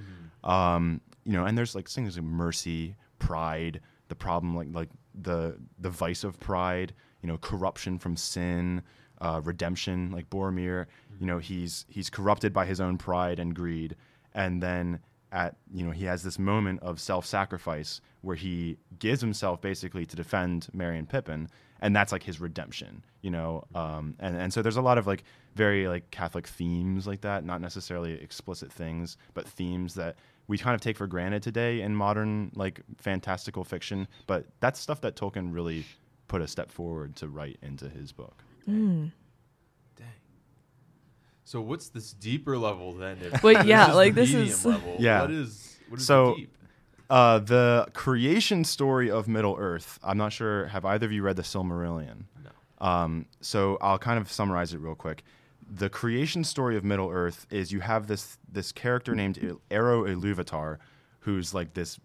Um, 0.43 1.01
you 1.25 1.33
know, 1.33 1.45
and 1.45 1.57
there's 1.57 1.75
like 1.75 1.89
things 1.89 2.15
like 2.15 2.25
mercy, 2.25 2.95
pride, 3.17 3.81
the 4.07 4.15
problem 4.15 4.55
like 4.55 4.67
like 4.71 4.89
the 5.19 5.57
the 5.79 5.89
vice 5.89 6.23
of 6.23 6.39
pride, 6.39 6.93
you 7.21 7.27
know, 7.27 7.37
corruption 7.37 7.99
from 7.99 8.15
sin, 8.15 8.81
uh, 9.21 9.41
redemption, 9.43 10.11
like 10.11 10.29
Boromir, 10.29 10.85
you 11.19 11.25
know, 11.25 11.39
he's 11.39 11.85
he's 11.89 12.09
corrupted 12.09 12.53
by 12.53 12.65
his 12.65 12.79
own 12.79 12.97
pride 12.97 13.39
and 13.39 13.53
greed, 13.55 13.95
and 14.33 14.63
then 14.63 14.99
at 15.31 15.55
you 15.71 15.85
know 15.85 15.91
he 15.91 16.05
has 16.05 16.23
this 16.23 16.39
moment 16.39 16.81
of 16.81 16.99
self-sacrifice 16.99 18.01
where 18.21 18.35
he 18.35 18.77
gives 18.97 19.21
himself 19.21 19.61
basically 19.61 20.05
to 20.05 20.15
defend 20.15 20.67
Merry 20.73 20.97
and 20.97 21.07
Pippin, 21.07 21.49
and 21.81 21.95
that's 21.95 22.11
like 22.11 22.23
his 22.23 22.39
redemption, 22.39 23.03
you 23.21 23.31
know, 23.31 23.63
um, 23.75 24.15
and 24.19 24.35
and 24.35 24.53
so 24.53 24.61
there's 24.61 24.77
a 24.77 24.81
lot 24.81 24.97
of 24.97 25.07
like 25.07 25.23
very 25.55 25.87
like 25.87 26.09
Catholic 26.11 26.47
themes 26.47 27.07
like 27.07 27.21
that, 27.21 27.45
not 27.45 27.61
necessarily 27.61 28.13
explicit 28.13 28.71
things, 28.71 29.17
but 29.33 29.47
themes 29.47 29.95
that 29.95 30.15
we 30.47 30.57
kind 30.57 30.75
of 30.75 30.81
take 30.81 30.97
for 30.97 31.07
granted 31.07 31.43
today 31.43 31.81
in 31.81 31.95
modern 31.95 32.51
like 32.55 32.81
fantastical 32.97 33.63
fiction, 33.63 34.07
but 34.25 34.45
that's 34.59 34.79
stuff 34.79 35.01
that 35.01 35.15
Tolkien 35.15 35.53
really 35.53 35.85
put 36.27 36.41
a 36.41 36.47
step 36.47 36.71
forward 36.71 37.15
to 37.17 37.27
write 37.27 37.57
into 37.61 37.87
his 37.87 38.11
book. 38.11 38.43
Mm. 38.67 39.11
Dang. 41.51 41.61
So 41.61 41.61
what's 41.61 41.89
this 41.89 42.13
deeper 42.13 42.57
level 42.57 42.93
then? 42.93 43.17
If 43.21 43.43
Well, 43.43 43.65
yeah, 43.65 43.89
is 43.89 43.95
like, 43.95 44.15
the 44.15 44.21
this 44.21 44.33
is- 44.33 44.65
level. 44.65 44.95
Yeah. 44.99 45.21
What 45.21 45.31
is 45.31 45.77
what 45.89 45.99
is 45.99 46.05
So- 46.05 46.31
the 46.31 46.35
deep? 46.41 46.55
Uh, 47.09 47.39
the 47.39 47.87
creation 47.95 48.63
story 48.63 49.09
of 49.09 49.27
Middle 49.27 49.55
Earth. 49.57 49.97
I'm 50.03 50.17
not 50.19 50.31
sure. 50.31 50.67
Have 50.67 50.85
either 50.85 51.07
of 51.07 51.11
you 51.11 51.23
read 51.23 51.37
the 51.37 51.41
Silmarillion? 51.41 52.25
No. 52.43 52.87
Um, 52.87 53.25
so 53.41 53.79
I'll 53.81 53.97
kind 53.97 54.19
of 54.19 54.31
summarize 54.31 54.75
it 54.75 54.77
real 54.79 54.93
quick. 54.93 55.23
The 55.71 55.89
creation 55.89 56.43
story 56.43 56.77
of 56.77 56.83
Middle 56.83 57.09
Earth 57.09 57.47
is 57.49 57.71
you 57.71 57.79
have 57.79 58.05
this 58.05 58.37
this 58.51 58.71
character 58.71 59.15
named 59.15 59.39
Il- 59.41 59.59
Eru 59.71 60.03
Iluvatar, 60.05 60.77
who's 61.21 61.51
like 61.51 61.73
this, 61.73 61.99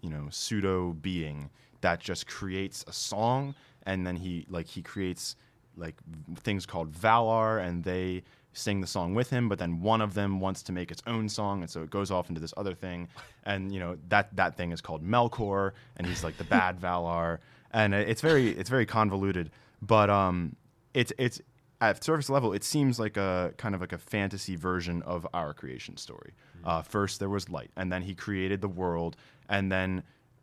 you 0.00 0.10
know, 0.10 0.26
pseudo 0.28 0.92
being 0.92 1.50
that 1.82 2.00
just 2.00 2.26
creates 2.26 2.84
a 2.88 2.92
song, 2.92 3.54
and 3.86 4.04
then 4.04 4.16
he 4.16 4.44
like 4.48 4.66
he 4.66 4.82
creates 4.82 5.36
like 5.76 5.94
things 6.40 6.66
called 6.66 6.92
Valar, 6.92 7.64
and 7.64 7.84
they 7.84 8.24
sing 8.52 8.80
the 8.80 8.86
song 8.86 9.14
with 9.14 9.30
him. 9.30 9.48
But 9.48 9.58
then 9.58 9.80
one 9.80 10.00
of 10.00 10.14
them 10.14 10.40
wants 10.40 10.62
to 10.64 10.72
make 10.72 10.90
its 10.90 11.02
own 11.06 11.28
song, 11.28 11.62
and 11.62 11.70
so 11.70 11.82
it 11.82 11.90
goes 11.90 12.10
off 12.10 12.28
into 12.28 12.40
this 12.40 12.54
other 12.56 12.74
thing, 12.74 13.08
and 13.44 13.72
you 13.72 13.80
know 13.80 13.96
that 14.08 14.34
that 14.36 14.56
thing 14.56 14.72
is 14.72 14.80
called 14.80 15.04
Melkor, 15.04 15.72
and 15.96 16.06
he's 16.06 16.24
like 16.24 16.36
the 16.36 16.44
bad 16.44 16.80
Valar, 16.80 17.38
and 17.72 17.94
it's 17.94 18.20
very 18.20 18.50
it's 18.50 18.70
very 18.70 18.86
convoluted, 18.86 19.50
but 19.82 20.10
um, 20.10 20.56
it's 20.94 21.12
it's 21.18 21.40
at 21.80 22.02
surface 22.02 22.28
level, 22.28 22.52
it 22.52 22.64
seems 22.64 22.98
like 22.98 23.16
a 23.16 23.52
kind 23.56 23.74
of 23.74 23.80
like 23.80 23.92
a 23.92 23.98
fantasy 23.98 24.56
version 24.56 25.02
of 25.02 25.26
our 25.32 25.54
creation 25.54 25.96
story. 25.96 26.32
Uh, 26.64 26.82
first, 26.82 27.20
there 27.20 27.28
was 27.28 27.48
light, 27.48 27.70
and 27.76 27.92
then 27.92 28.02
he 28.02 28.14
created 28.14 28.60
the 28.60 28.68
world, 28.68 29.16
and 29.48 29.70
then 29.70 30.02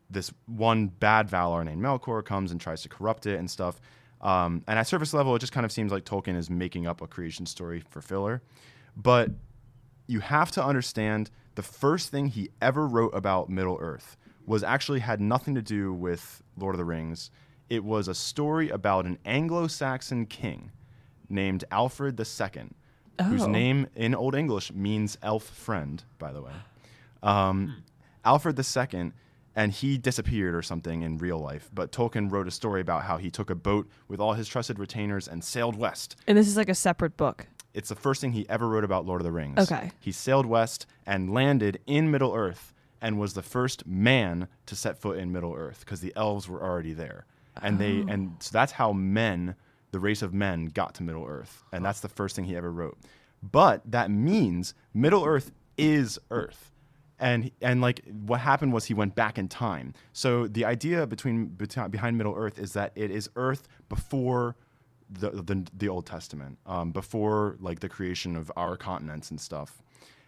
this 0.09 0.31
one 0.45 0.87
bad 0.87 1.29
Valar 1.29 1.65
named 1.65 1.81
Melkor 1.81 2.23
comes 2.23 2.51
and 2.51 2.61
tries 2.61 2.81
to 2.83 2.89
corrupt 2.89 3.25
it 3.25 3.37
and 3.37 3.49
stuff. 3.49 3.81
Um, 4.25 4.63
and 4.67 4.79
at 4.79 4.88
surface 4.88 5.13
level, 5.13 5.35
it 5.35 5.39
just 5.39 5.53
kind 5.53 5.65
of 5.65 5.71
seems 5.71 5.91
like 5.91 6.03
Tolkien 6.03 6.35
is 6.35 6.49
making 6.49 6.88
up 6.88 7.01
a 7.01 7.07
creation 7.07 7.45
story 7.45 7.83
for 7.89 8.01
filler. 8.01 8.41
But 8.97 9.29
you 10.07 10.19
have 10.19 10.49
to 10.51 10.65
understand 10.65 11.29
the 11.55 11.61
first 11.61 12.09
thing 12.09 12.27
he 12.27 12.49
ever 12.61 12.88
wrote 12.88 13.13
about 13.13 13.49
Middle 13.49 13.77
Earth 13.79 14.17
was 14.45 14.63
actually 14.63 14.99
had 15.01 15.21
nothing 15.21 15.53
to 15.55 15.61
do 15.61 15.93
with 15.93 16.41
Lord 16.57 16.73
of 16.75 16.79
the 16.79 16.85
Rings. 16.85 17.29
It 17.69 17.83
was 17.83 18.07
a 18.07 18.15
story 18.15 18.69
about 18.69 19.05
an 19.05 19.17
Anglo-Saxon 19.25 20.25
king 20.27 20.71
named 21.29 21.63
Alfred 21.71 22.19
II, 22.19 22.69
whose 23.27 23.43
Oh. 23.43 23.47
name 23.47 23.88
in 23.95 24.13
Old 24.15 24.35
English 24.35 24.71
means 24.73 25.17
elf 25.21 25.43
friend, 25.43 26.03
by 26.19 26.31
the 26.31 26.41
way. 26.41 26.53
Um, 27.23 27.83
Alfred 28.23 28.59
II, 28.59 29.11
and 29.55 29.71
he 29.71 29.97
disappeared 29.97 30.53
or 30.53 30.61
something 30.61 31.01
in 31.01 31.17
real 31.17 31.39
life. 31.39 31.69
But 31.73 31.91
Tolkien 31.91 32.31
wrote 32.31 32.47
a 32.47 32.51
story 32.51 32.81
about 32.81 33.03
how 33.03 33.17
he 33.17 33.31
took 33.31 33.49
a 33.49 33.55
boat 33.55 33.87
with 34.07 34.19
all 34.19 34.33
his 34.33 34.47
trusted 34.47 34.77
retainers 34.79 35.27
and 35.27 35.43
sailed 35.43 35.75
west 35.77 36.15
And 36.27 36.37
this 36.37 36.47
is 36.47 36.57
like 36.57 36.69
a 36.69 36.75
separate 36.75 37.15
book. 37.17 37.47
it's 37.73 37.89
the 37.89 37.95
first 37.95 38.21
thing 38.21 38.31
he 38.33 38.47
ever 38.49 38.67
wrote 38.67 38.83
about 38.83 39.05
Lord 39.05 39.21
of 39.21 39.25
the 39.25 39.31
Rings. 39.31 39.59
Okay. 39.59 39.91
He 39.99 40.11
sailed 40.11 40.45
west 40.45 40.85
and 41.05 41.33
landed 41.33 41.79
in 41.87 42.11
Middle 42.11 42.33
Earth 42.33 42.73
and 43.01 43.19
was 43.19 43.33
the 43.33 43.43
first 43.43 43.85
man 43.85 44.47
to 44.65 44.75
set 44.75 44.97
foot 44.97 45.17
in 45.19 45.31
Middle 45.31 45.53
Earth 45.53 45.81
because 45.81 45.99
the 46.01 46.13
elves 46.15 46.47
were 46.49 46.61
already 46.63 46.93
there. 46.93 47.25
And 47.61 47.79
they 47.79 48.03
and 48.11 48.31
oh. 48.33 48.37
so 48.39 48.49
that's 48.51 48.73
how 48.73 48.91
men, 48.91 49.55
the 49.91 49.99
race 49.99 50.21
of 50.21 50.33
men, 50.33 50.65
got 50.65 50.95
to 50.95 51.03
Middle 51.03 51.25
Earth. 51.25 51.63
And 51.71 51.85
that's 51.85 52.01
the 52.01 52.09
first 52.09 52.35
thing 52.35 52.45
he 52.45 52.55
ever 52.55 52.71
wrote. 52.71 52.97
But 53.41 53.81
that 53.89 54.09
means 54.11 54.73
Middle 54.93 55.23
Earth 55.23 55.51
is 55.77 56.19
Earth. 56.31 56.71
And 57.19 57.51
and 57.62 57.80
like 57.80 58.01
what 58.28 58.41
happened 58.41 58.73
was 58.73 58.86
he 58.86 58.93
went 58.93 59.15
back 59.15 59.38
in 59.38 59.47
time. 59.47 59.93
So 60.12 60.47
the 60.47 60.65
idea 60.65 61.08
between 61.08 61.47
behind 61.47 62.17
Middle 62.17 62.36
Earth 62.36 62.60
is 62.60 62.73
that 62.73 62.91
it 62.95 63.10
is 63.10 63.30
Earth 63.36 63.67
before 63.88 64.56
the 65.10 65.30
the, 65.30 65.65
the 65.78 65.88
Old 65.88 66.06
Testament, 66.06 66.58
um, 66.65 66.91
before 66.91 67.56
like 67.60 67.80
the 67.80 67.89
creation 67.89 68.36
of 68.36 68.51
our 68.58 68.75
continents 68.75 69.32
and 69.32 69.39
stuff, 69.39 69.82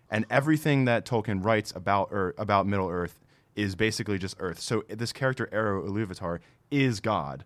and 0.10 0.26
everything 0.30 0.86
that 0.86 1.06
Tolkien 1.06 1.44
writes 1.44 1.74
about 1.76 2.10
Earth, 2.12 2.36
about 2.38 2.66
Middle 2.68 2.90
Earth 2.90 3.20
is 3.56 3.76
basically 3.76 4.18
just 4.18 4.36
Earth. 4.40 4.60
So 4.60 4.84
this 4.88 5.12
character 5.12 5.50
Eru 5.52 5.90
Iluvatar 5.90 6.40
is 6.72 7.00
God, 7.00 7.44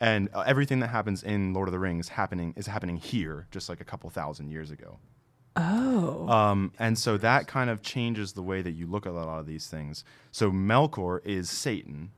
and 0.00 0.28
uh, 0.34 0.40
everything 0.40 0.80
that 0.80 0.88
happens 0.88 1.22
in 1.22 1.52
Lord 1.52 1.68
of 1.68 1.72
the 1.72 1.78
Rings 1.78 2.08
happening 2.08 2.52
is 2.56 2.66
happening 2.66 2.96
here, 2.96 3.46
just 3.50 3.68
like 3.68 3.80
a 3.80 3.84
couple 3.84 4.10
thousand 4.10 4.50
years 4.50 4.70
ago. 4.70 4.98
Oh. 5.56 6.28
Um, 6.28 6.72
and 6.78 6.98
so 6.98 7.16
that 7.18 7.46
kind 7.46 7.70
of 7.70 7.82
changes 7.82 8.32
the 8.32 8.42
way 8.42 8.62
that 8.62 8.72
you 8.72 8.86
look 8.86 9.06
at 9.06 9.12
a 9.12 9.14
lot 9.14 9.38
of 9.38 9.46
these 9.46 9.66
things. 9.66 10.04
So 10.30 10.50
Melkor 10.50 11.24
is 11.24 11.48
Satan, 11.48 12.10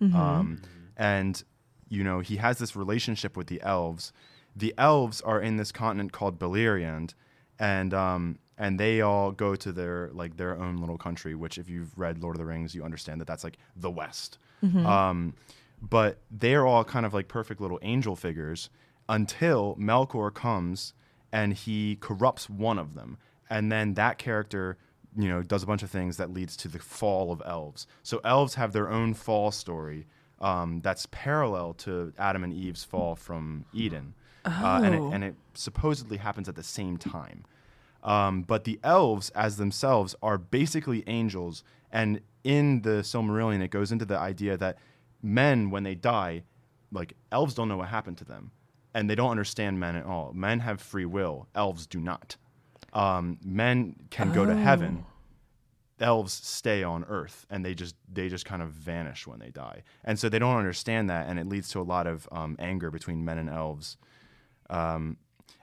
um, 0.00 0.62
and 0.96 1.42
you 1.88 2.02
know 2.02 2.20
he 2.20 2.36
has 2.36 2.58
this 2.58 2.74
relationship 2.74 3.36
with 3.36 3.48
the 3.48 3.60
elves. 3.62 4.12
The 4.54 4.72
elves 4.78 5.20
are 5.20 5.40
in 5.40 5.56
this 5.58 5.72
continent 5.72 6.12
called 6.12 6.38
Beleriand, 6.38 7.12
and 7.58 7.92
um, 7.92 8.38
and 8.56 8.80
they 8.80 9.02
all 9.02 9.30
go 9.30 9.54
to 9.56 9.72
their 9.72 10.10
like 10.12 10.36
their 10.38 10.58
own 10.58 10.78
little 10.78 10.98
country. 10.98 11.34
Which, 11.34 11.58
if 11.58 11.68
you've 11.68 11.96
read 11.98 12.22
Lord 12.22 12.36
of 12.36 12.38
the 12.38 12.46
Rings, 12.46 12.74
you 12.74 12.82
understand 12.82 13.20
that 13.20 13.26
that's 13.26 13.44
like 13.44 13.58
the 13.76 13.90
West. 13.90 14.38
Um, 14.86 15.34
but 15.82 16.18
they're 16.30 16.66
all 16.66 16.84
kind 16.84 17.04
of 17.04 17.12
like 17.12 17.28
perfect 17.28 17.60
little 17.60 17.78
angel 17.82 18.16
figures 18.16 18.70
until 19.08 19.76
Melkor 19.76 20.32
comes 20.32 20.94
and 21.36 21.52
he 21.64 21.96
corrupts 22.08 22.44
one 22.48 22.78
of 22.84 22.88
them. 22.94 23.10
And 23.50 23.70
then 23.70 23.94
that 23.94 24.14
character, 24.18 24.64
you 25.16 25.28
know, 25.28 25.42
does 25.42 25.62
a 25.62 25.66
bunch 25.66 25.82
of 25.82 25.90
things 25.90 26.16
that 26.16 26.32
leads 26.32 26.56
to 26.62 26.68
the 26.68 26.78
fall 26.78 27.26
of 27.30 27.42
elves. 27.44 27.86
So 28.02 28.20
elves 28.24 28.54
have 28.54 28.72
their 28.72 28.88
own 28.98 29.14
fall 29.14 29.50
story 29.50 30.06
um, 30.40 30.80
that's 30.86 31.06
parallel 31.10 31.74
to 31.84 32.12
Adam 32.18 32.42
and 32.44 32.52
Eve's 32.52 32.84
fall 32.84 33.14
from 33.16 33.64
Eden. 33.72 34.14
Uh, 34.44 34.80
and, 34.84 34.94
it, 34.94 35.00
Oh. 35.00 35.10
and 35.14 35.24
it 35.24 35.34
supposedly 35.54 36.18
happens 36.18 36.48
at 36.48 36.54
the 36.54 36.62
same 36.62 36.96
time. 36.98 37.44
Um, 38.04 38.42
but 38.42 38.64
the 38.64 38.78
elves, 38.84 39.30
as 39.30 39.56
themselves, 39.56 40.14
are 40.22 40.38
basically 40.38 41.02
angels. 41.06 41.64
And 41.90 42.20
in 42.44 42.82
the 42.82 43.02
Silmarillion, 43.02 43.60
it 43.62 43.70
goes 43.70 43.90
into 43.92 44.04
the 44.04 44.18
idea 44.18 44.56
that 44.58 44.78
men, 45.22 45.70
when 45.70 45.82
they 45.82 45.94
die, 45.94 46.42
like 46.92 47.14
elves 47.32 47.54
don't 47.54 47.68
know 47.68 47.78
what 47.78 47.88
happened 47.88 48.18
to 48.18 48.24
them, 48.24 48.52
and 48.96 49.10
they 49.10 49.14
don't 49.14 49.30
understand 49.30 49.78
men 49.78 49.94
at 49.94 50.06
all. 50.06 50.32
Men 50.32 50.60
have 50.60 50.80
free 50.80 51.04
will; 51.04 51.48
elves 51.54 51.86
do 51.86 52.00
not. 52.00 52.36
Um, 52.94 53.38
men 53.44 53.94
can 54.08 54.32
go 54.32 54.46
to 54.46 54.56
heaven. 54.56 55.04
Elves 56.00 56.32
stay 56.32 56.82
on 56.82 57.04
Earth, 57.04 57.46
and 57.50 57.64
they 57.64 57.74
just 57.74 57.94
they 58.10 58.28
just 58.28 58.46
kind 58.46 58.62
of 58.62 58.70
vanish 58.70 59.26
when 59.26 59.38
they 59.38 59.50
die, 59.50 59.82
and 60.02 60.18
so 60.18 60.28
they 60.30 60.38
don't 60.38 60.56
understand 60.56 61.10
that, 61.10 61.28
and 61.28 61.38
it 61.38 61.46
leads 61.46 61.68
to 61.70 61.80
a 61.80 61.82
lot 61.82 62.06
of 62.06 62.26
um, 62.32 62.56
anger 62.58 62.90
between 62.90 63.22
men 63.24 63.36
and 63.38 63.50
elves. 63.50 63.98
Um, 64.70 65.18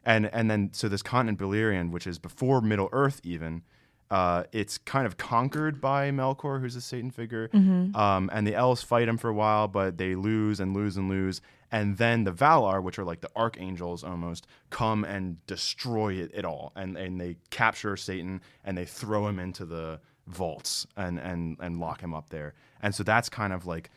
and 0.06 0.32
and 0.32 0.50
then 0.50 0.69
so 0.74 0.88
this 0.88 1.02
continent 1.02 1.39
Beleriand, 1.39 1.91
which 1.91 2.06
is 2.06 2.19
before 2.19 2.62
Middle 2.62 2.89
Earth 2.91 3.19
even, 3.24 3.63
uh, 4.12 4.43
it's 4.52 4.78
kind 4.78 5.08
of 5.08 5.17
conquered 5.17 5.82
by 5.82 6.12
Melkor, 6.12 6.62
who's 6.62 6.76
a 6.76 6.82
Satan 6.82 7.10
figure, 7.10 7.50
um, 7.96 8.30
and 8.32 8.46
the 8.46 8.54
elves 8.54 8.84
fight 8.84 9.08
him 9.08 9.17
for 9.17 9.30
a 9.30 9.34
while, 9.34 9.67
but 9.67 9.98
they 9.98 10.13
lose 10.13 10.60
and 10.60 10.76
lose 10.76 10.98
and 10.98 11.10
lose, 11.10 11.41
and 11.74 11.98
then 11.98 12.24
the 12.24 12.32
Valar, 12.32 12.82
which 12.82 12.98
are 13.00 13.04
like 13.04 13.20
the 13.22 13.32
archangels 13.36 14.04
almost, 14.04 14.48
come 14.70 15.04
and 15.04 15.46
destroy 15.48 16.14
it, 16.14 16.32
it 16.34 16.46
all, 16.46 16.72
and 16.76 16.96
and 16.98 17.20
they 17.20 17.36
capture 17.50 17.98
Satan 17.98 18.40
and 18.64 18.78
they 18.78 18.86
throw 18.86 19.28
him 19.28 19.40
into 19.40 19.66
the 19.66 20.00
vaults 20.28 20.88
and 20.96 21.20
and 21.20 21.58
and 21.60 21.80
lock 21.80 22.00
him 22.02 22.14
up 22.14 22.30
there, 22.30 22.54
and 22.82 22.96
so 22.96 23.04
that's 23.04 23.28
kind 23.28 23.52
of 23.52 23.66
like 23.66 23.90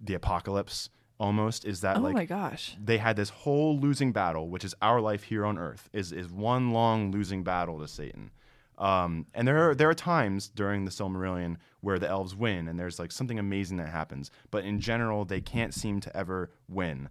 the 0.00 0.14
apocalypse 0.14 0.90
almost 1.20 1.64
is 1.64 1.80
that 1.82 1.96
Oh 1.96 2.00
like 2.00 2.14
my 2.14 2.24
gosh. 2.24 2.76
they 2.84 2.98
had 2.98 3.14
this 3.16 3.30
whole 3.30 3.78
losing 3.78 4.10
battle, 4.12 4.48
which 4.48 4.64
is 4.64 4.74
our 4.82 5.00
life 5.00 5.22
here 5.22 5.46
on 5.46 5.56
Earth, 5.58 5.88
is 5.92 6.12
is 6.12 6.28
one 6.28 6.72
long 6.72 7.12
losing 7.12 7.44
battle 7.44 7.78
to 7.78 7.86
Satan. 7.88 8.32
Um, 8.76 9.26
and 9.32 9.46
there 9.46 9.70
are 9.70 9.74
there 9.76 9.88
are 9.88 9.94
times 9.94 10.48
during 10.48 10.84
the 10.84 10.90
Silmarillion 10.90 11.56
where 11.84 11.98
the 11.98 12.08
elves 12.08 12.34
win, 12.34 12.66
and 12.66 12.80
there's 12.80 12.98
like 12.98 13.12
something 13.12 13.38
amazing 13.38 13.76
that 13.76 13.90
happens. 13.90 14.30
But 14.50 14.64
in 14.64 14.80
general, 14.80 15.24
they 15.24 15.40
can't 15.40 15.74
seem 15.74 16.00
to 16.00 16.16
ever 16.16 16.50
win 16.68 17.10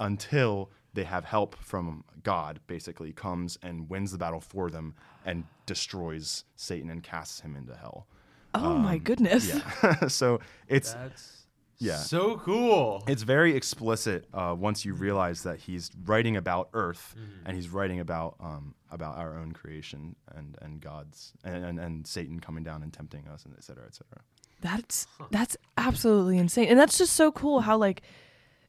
until 0.00 0.70
they 0.92 1.04
have 1.04 1.24
help 1.24 1.54
from 1.56 2.04
God. 2.24 2.60
Basically, 2.66 3.12
comes 3.12 3.58
and 3.62 3.88
wins 3.88 4.10
the 4.10 4.18
battle 4.18 4.40
for 4.40 4.70
them 4.70 4.94
and 5.24 5.44
destroys 5.66 6.44
Satan 6.56 6.90
and 6.90 7.02
casts 7.02 7.40
him 7.40 7.54
into 7.54 7.76
hell. 7.76 8.08
Oh 8.54 8.74
my 8.74 8.94
um, 8.94 8.98
goodness. 8.98 9.48
Yeah. 9.48 10.06
so 10.08 10.40
it's 10.66 10.94
That's 10.94 11.46
Yeah. 11.80 11.96
so 11.96 12.36
cool. 12.38 13.04
it's 13.06 13.22
very 13.22 13.54
explicit 13.54 14.26
uh, 14.34 14.54
once 14.58 14.84
you 14.84 14.94
realize 14.94 15.44
that 15.44 15.58
he's 15.60 15.90
writing 16.04 16.36
about 16.36 16.70
Earth 16.74 17.14
Mm-hmm. 17.16 17.46
and 17.46 17.56
he's 17.56 17.68
writing 17.68 18.00
about 18.00 18.34
um, 18.40 18.74
about 18.90 19.16
our 19.16 19.38
own 19.38 19.52
creation 19.52 20.16
and 20.34 20.56
and 20.60 20.80
God's 20.80 21.32
and, 21.44 21.64
and, 21.64 21.78
and 21.78 22.06
Satan 22.06 22.40
coming 22.40 22.64
down 22.64 22.82
and 22.82 22.92
tempting 22.92 23.28
us 23.28 23.44
and 23.44 23.54
et 23.56 23.62
cetera, 23.62 23.84
et 23.86 23.94
cetera. 23.94 24.20
That's 24.60 25.06
that's 25.30 25.56
absolutely 25.76 26.36
insane. 26.38 26.68
And 26.68 26.78
that's 26.78 26.98
just 26.98 27.12
so 27.12 27.30
cool 27.30 27.60
how 27.60 27.76
like 27.76 28.02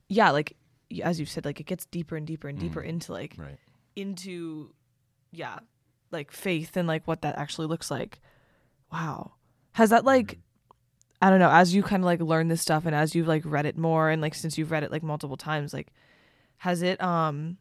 yeah, 0.08 0.30
like 0.32 0.56
as 1.04 1.20
you 1.20 1.26
said 1.26 1.46
like 1.46 1.60
it 1.60 1.66
gets 1.66 1.86
deeper 1.88 2.16
and 2.16 2.28
deeper 2.28 2.48
and 2.48 2.60
deeper 2.60 2.82
into 2.82 3.12
like 3.12 3.34
Right. 3.38 3.58
into 3.96 4.72
yeah, 5.32 5.60
like 6.12 6.32
faith 6.32 6.78
and 6.78 6.88
like 6.88 7.08
what 7.08 7.22
that 7.24 7.38
actually 7.40 7.68
looks 7.68 7.90
like. 7.90 8.20
Wow. 8.92 9.34
Has 9.74 9.90
that 9.92 10.06
like 10.06 10.40
I 11.22 11.30
don't 11.30 11.40
know, 11.40 11.50
as 11.50 11.74
you 11.76 11.84
kind 11.84 12.02
of 12.02 12.06
like 12.06 12.22
learn 12.22 12.48
this 12.48 12.62
stuff 12.62 12.86
and 12.86 12.96
as 12.96 13.14
you've 13.14 13.28
like 13.28 13.44
read 13.46 13.66
it 13.66 13.78
more 13.78 14.10
and 14.10 14.22
like 14.22 14.34
since 14.36 14.58
you've 14.58 14.72
read 14.72 14.84
it 14.84 14.92
like 14.92 15.04
multiple 15.04 15.38
times, 15.38 15.74
like 15.74 15.92
has 16.58 16.82
it 16.82 17.02
um 17.02 17.58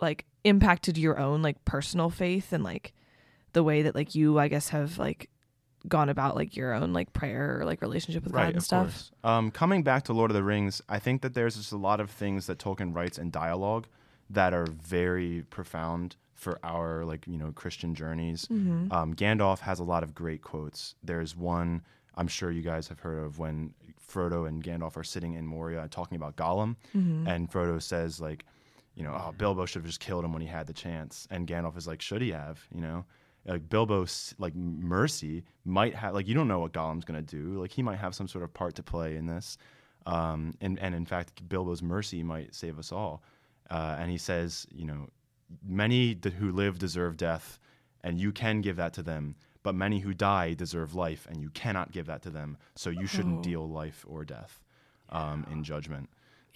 like 0.00 0.26
impacted 0.44 0.98
your 0.98 1.18
own 1.18 1.42
like 1.42 1.64
personal 1.64 2.10
faith 2.10 2.52
and 2.52 2.62
like 2.62 2.92
the 3.52 3.62
way 3.62 3.82
that 3.82 3.94
like 3.94 4.14
you 4.14 4.38
I 4.38 4.48
guess 4.48 4.68
have 4.68 4.98
like 4.98 5.30
gone 5.88 6.08
about 6.08 6.34
like 6.36 6.56
your 6.56 6.74
own 6.74 6.92
like 6.92 7.12
prayer 7.12 7.58
or 7.60 7.64
like 7.64 7.80
relationship 7.80 8.24
with 8.24 8.32
God 8.32 8.52
and 8.52 8.62
stuff? 8.62 9.10
Um, 9.24 9.50
coming 9.50 9.82
back 9.82 10.04
to 10.04 10.12
Lord 10.12 10.30
of 10.30 10.34
the 10.34 10.42
Rings, 10.42 10.82
I 10.88 10.98
think 10.98 11.22
that 11.22 11.34
there's 11.34 11.56
just 11.56 11.72
a 11.72 11.76
lot 11.76 12.00
of 12.00 12.10
things 12.10 12.46
that 12.46 12.58
Tolkien 12.58 12.94
writes 12.94 13.18
in 13.18 13.30
dialogue 13.30 13.86
that 14.28 14.52
are 14.52 14.66
very 14.66 15.44
profound 15.48 16.16
for 16.36 16.58
our 16.62 17.04
like 17.04 17.26
you 17.26 17.38
know 17.38 17.50
Christian 17.52 17.94
journeys. 17.94 18.46
Mm-hmm. 18.46 18.92
Um, 18.92 19.14
Gandalf 19.14 19.58
has 19.60 19.80
a 19.80 19.84
lot 19.84 20.02
of 20.04 20.14
great 20.14 20.42
quotes. 20.42 20.94
There's 21.02 21.34
one 21.36 21.82
I'm 22.14 22.28
sure 22.28 22.50
you 22.50 22.62
guys 22.62 22.86
have 22.88 23.00
heard 23.00 23.18
of 23.24 23.38
when 23.38 23.74
Frodo 24.10 24.46
and 24.48 24.62
Gandalf 24.62 24.96
are 24.96 25.04
sitting 25.04 25.34
in 25.34 25.46
Moria 25.46 25.82
and 25.82 25.90
talking 25.90 26.16
about 26.16 26.36
Gollum, 26.36 26.76
Mm-hmm. 26.96 27.26
and 27.26 27.50
Frodo 27.50 27.82
says 27.82 28.20
like, 28.20 28.44
you 28.94 29.02
know, 29.02 29.12
oh 29.12 29.32
Bilbo 29.36 29.66
should 29.66 29.80
have 29.82 29.86
just 29.86 30.00
killed 30.00 30.24
him 30.24 30.32
when 30.32 30.40
he 30.42 30.48
had 30.48 30.66
the 30.66 30.72
chance, 30.72 31.26
and 31.30 31.46
Gandalf 31.48 31.76
is 31.76 31.86
like, 31.86 32.00
should 32.00 32.22
he 32.22 32.30
have? 32.30 32.64
You 32.74 32.80
know, 32.82 33.04
like 33.46 33.68
Bilbo's 33.68 34.34
like 34.38 34.54
mercy 34.54 35.42
might 35.64 35.94
have 35.94 36.14
like 36.14 36.28
you 36.28 36.34
don't 36.34 36.48
know 36.48 36.60
what 36.60 36.72
Gollum's 36.72 37.04
gonna 37.04 37.22
do. 37.22 37.60
Like 37.60 37.70
he 37.72 37.82
might 37.82 37.98
have 37.98 38.14
some 38.14 38.28
sort 38.28 38.44
of 38.44 38.52
part 38.54 38.74
to 38.76 38.82
play 38.82 39.16
in 39.16 39.26
this, 39.26 39.56
um, 40.06 40.54
and 40.60 40.78
and 40.80 40.94
in 40.94 41.06
fact 41.06 41.46
Bilbo's 41.48 41.82
mercy 41.82 42.22
might 42.22 42.54
save 42.54 42.78
us 42.78 42.92
all. 42.92 43.22
Uh, 43.68 43.96
and 43.98 44.10
he 44.12 44.16
says, 44.18 44.64
you 44.70 44.84
know, 44.86 45.08
many 45.64 46.18
who 46.38 46.50
live 46.52 46.78
deserve 46.78 47.16
death, 47.16 47.58
and 48.02 48.20
you 48.20 48.32
can 48.32 48.60
give 48.60 48.76
that 48.76 48.92
to 48.94 49.02
them. 49.02 49.36
But 49.62 49.74
many 49.74 49.98
who 50.00 50.14
die 50.14 50.54
deserve 50.54 50.94
life, 50.94 51.26
and 51.28 51.40
you 51.40 51.50
cannot 51.50 51.90
give 51.90 52.06
that 52.06 52.22
to 52.22 52.30
them. 52.30 52.56
So 52.76 52.88
you 52.90 53.06
shouldn't 53.06 53.40
Oh. 53.40 53.42
deal 53.42 53.68
life 53.68 54.04
or 54.08 54.24
death 54.24 54.62
um, 55.08 55.44
in 55.50 55.64
judgment. 55.64 56.08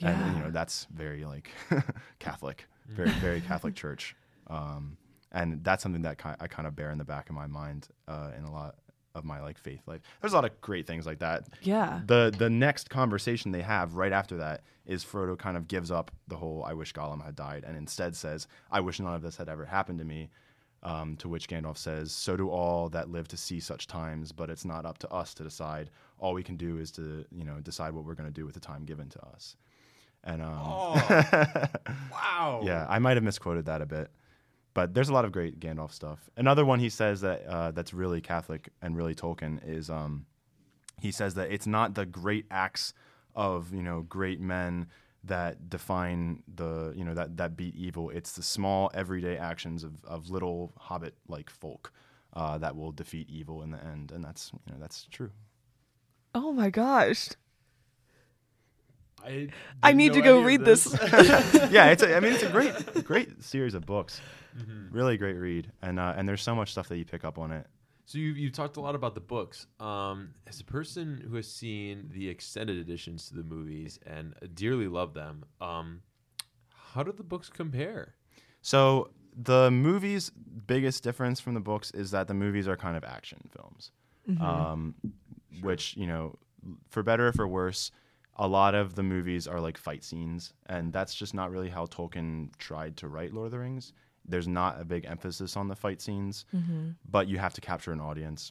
And, 0.03 0.09
and, 0.22 0.37
you 0.37 0.42
know 0.44 0.50
that's 0.50 0.87
very 0.94 1.24
like 1.26 1.50
Catholic, 2.20 2.66
very 2.88 3.11
very 3.11 3.40
Catholic 3.50 3.74
Church, 3.74 4.16
um, 4.46 4.96
and 5.33 5.62
that's 5.62 5.83
something 5.83 6.03
that 6.03 6.16
ki- 6.22 6.38
I 6.40 6.46
kind 6.46 6.66
of 6.66 6.74
bear 6.74 6.90
in 6.90 6.98
the 6.98 7.05
back 7.05 7.29
of 7.29 7.35
my 7.35 7.46
mind 7.46 7.88
uh, 8.09 8.31
in 8.38 8.44
a 8.44 8.50
lot 8.50 8.76
of 9.14 9.25
my 9.25 9.40
like 9.40 9.59
faith 9.59 9.81
life. 9.87 10.01
There's 10.20 10.33
a 10.33 10.37
lot 10.37 10.44
of 10.44 10.61
great 10.61 10.87
things 10.87 11.07
like 11.07 11.18
that. 11.20 11.44
Yeah. 11.62 12.01
The 12.07 12.33
the 12.37 12.51
next 12.51 12.90
conversation 12.90 13.53
they 13.53 13.62
have 13.62 13.94
right 13.94 14.12
after 14.12 14.37
that 14.38 14.62
is 14.87 15.05
Frodo 15.05 15.38
kind 15.38 15.57
of 15.57 15.68
gives 15.68 15.90
up 15.90 16.11
the 16.29 16.37
whole 16.37 16.64
"I 16.64 16.73
wish 16.75 16.92
Gollum 16.92 17.25
had 17.25 17.37
died" 17.37 17.64
and 17.66 17.77
instead 17.77 18.16
says, 18.16 18.46
"I 18.70 18.81
wish 18.81 19.01
none 19.01 19.14
of 19.14 19.23
this 19.23 19.37
had 19.37 19.49
ever 19.49 19.64
happened 19.64 19.99
to 19.99 20.05
me." 20.05 20.31
Um, 20.83 21.16
to 21.16 21.29
which 21.29 21.46
Gandalf 21.46 21.77
says, 21.77 22.11
"So 22.11 22.38
do 22.38 22.49
all 22.49 22.88
that 22.88 23.11
live 23.11 23.29
to 23.29 23.37
see 23.37 23.61
such 23.61 23.87
times, 23.87 24.33
but 24.33 24.49
it's 24.49 24.64
not 24.64 24.87
up 24.87 24.96
to 24.99 25.11
us 25.11 25.35
to 25.35 25.42
decide. 25.42 25.90
All 26.18 26.33
we 26.33 26.42
can 26.42 26.57
do 26.57 26.79
is 26.79 26.90
to, 26.92 27.27
you 27.31 27.44
know, 27.44 27.61
decide 27.61 27.92
what 27.92 28.07
we're 28.07 28.14
going 28.14 28.31
to 28.31 28.35
do 28.35 28.46
with 28.46 28.55
the 28.55 28.61
time 28.61 28.87
given 28.87 29.11
to 29.11 29.23
us." 29.27 29.57
And 30.25 30.42
um, 30.42 30.51
wow. 32.12 32.61
yeah, 32.62 32.87
I 32.88 32.99
might 32.99 33.16
have 33.16 33.25
misquoted 33.25 33.66
that 33.66 33.83
a 33.83 33.87
bit, 33.87 34.11
but 34.74 34.94
there's 34.94 35.09
a 35.09 35.12
lot 35.12 35.24
of 35.24 35.33
great 35.33 35.61
Gandalf 35.61 35.92
stuff. 35.92 36.30
Another 36.37 36.64
one 36.64 36.78
he 36.78 36.88
says 36.88 37.20
that 37.22 37.44
uh, 37.46 37.70
that's 37.70 37.92
really 37.92 38.20
Catholic 38.20 38.70
and 38.83 38.96
really 38.96 39.14
Tolkien 39.14 39.61
is 39.66 39.90
um, 39.90 40.26
he 41.00 41.11
says 41.11 41.35
that 41.35 41.50
it's 41.50 41.66
not 41.66 41.94
the 41.94 42.06
great 42.06 42.46
acts 42.50 42.94
of 43.35 43.72
you 43.74 43.83
know 43.83 44.02
great 44.02 44.40
men 44.40 44.87
that 45.24 45.68
define 45.68 46.42
the 46.54 46.92
you 46.96 47.04
know 47.04 47.14
that 47.14 47.37
that 47.37 47.56
beat 47.56 47.74
evil. 47.74 48.11
It's 48.11 48.33
the 48.33 48.42
small 48.42 48.90
everyday 48.94 49.37
actions 49.37 49.85
of 49.85 50.04
of 50.04 50.30
little 50.30 50.72
hobbit 50.78 51.14
like 51.28 51.50
folk 51.50 51.92
uh, 52.35 52.59
that 52.59 52.76
will 52.76 52.92
defeat 52.92 53.28
evil 53.28 53.62
in 53.62 53.70
the 53.70 53.85
end, 53.85 54.12
and 54.12 54.24
that's 54.24 54.52
you 54.66 54.72
know 54.72 54.78
that's 54.80 55.06
true. 55.11 55.30
Oh 56.35 56.52
my 56.52 56.70
gosh. 56.70 57.30
I, 59.24 59.48
I 59.83 59.92
need 59.92 60.12
to 60.14 60.22
go 60.22 60.42
read 60.42 60.64
this. 60.64 60.87
yeah, 61.70 61.90
it's 61.90 62.02
a, 62.02 62.16
I 62.16 62.20
mean 62.20 62.33
it's 62.33 62.42
a 62.42 62.48
great 62.48 63.04
great 63.04 63.42
series 63.42 63.74
of 63.74 63.87
books, 63.87 64.20
really 64.90 65.16
great 65.16 65.37
read, 65.37 65.70
and 65.83 65.98
uh, 65.98 66.14
and 66.16 66.28
there's 66.28 66.42
so 66.42 66.54
much 66.54 66.72
stuff 66.72 66.88
that 66.88 66.98
you 66.98 67.04
pick 67.04 67.24
up 67.24 67.38
on 67.38 67.52
it. 67.52 67.66
So 68.06 68.18
you 68.18 68.33
you 68.33 68.50
talked 68.50 68.76
a 68.76 68.80
lot 68.80 68.94
about 68.94 69.14
the 69.14 69.20
books. 69.20 69.66
Um, 69.78 70.35
as 70.46 70.61
a 70.61 70.64
person 70.64 71.24
who 71.28 71.37
has 71.37 71.46
seen 71.46 72.11
the 72.12 72.28
extended 72.28 72.76
editions 72.76 73.28
to 73.28 73.37
the 73.37 73.44
movies 73.44 74.00
and 74.04 74.35
dearly 74.54 74.88
love 74.88 75.14
them, 75.14 75.44
um, 75.61 76.02
how 76.92 77.02
do 77.02 77.12
the 77.12 77.22
books 77.22 77.48
compare? 77.48 78.14
So 78.62 79.11
the 79.37 79.70
movies' 79.70 80.30
biggest 80.30 81.04
difference 81.04 81.40
from 81.40 81.54
the 81.54 81.61
books 81.61 81.90
is 81.92 82.11
that 82.11 82.26
the 82.26 82.35
movies 82.35 82.66
are 82.66 82.76
kind 82.76 82.96
of 82.96 83.04
action 83.04 83.38
films, 83.52 83.92
um, 84.40 84.94
which 85.61 85.96
you 85.96 86.06
know, 86.06 86.37
for 86.88 87.02
better 87.02 87.28
or 87.28 87.33
for 87.33 87.46
worse, 87.46 87.90
a 88.40 88.48
lot 88.48 88.74
of 88.74 88.94
the 88.94 89.03
movies 89.03 89.46
are 89.46 89.61
like 89.61 89.76
fight 89.76 90.03
scenes, 90.03 90.55
and 90.66 90.92
that's 90.92 91.14
just 91.14 91.35
not 91.35 91.50
really 91.50 91.68
how 91.68 91.85
Tolkien 91.87 92.48
tried 92.57 92.96
to 92.96 93.07
write 93.07 93.35
Lord 93.35 93.46
of 93.46 93.53
the 93.53 93.59
Rings. 93.59 93.92
There's 94.26 94.48
not 94.48 94.81
a 94.81 94.85
big 94.85 95.05
emphasis 95.05 95.57
on 95.59 95.68
the 95.68 95.76
fight 95.76 96.00
scenes, 96.00 96.46
but 97.09 97.29
you 97.29 97.38
have 97.38 97.53
to 97.55 97.61
capture 97.61 97.92
an 97.92 98.00
audience. 98.00 98.50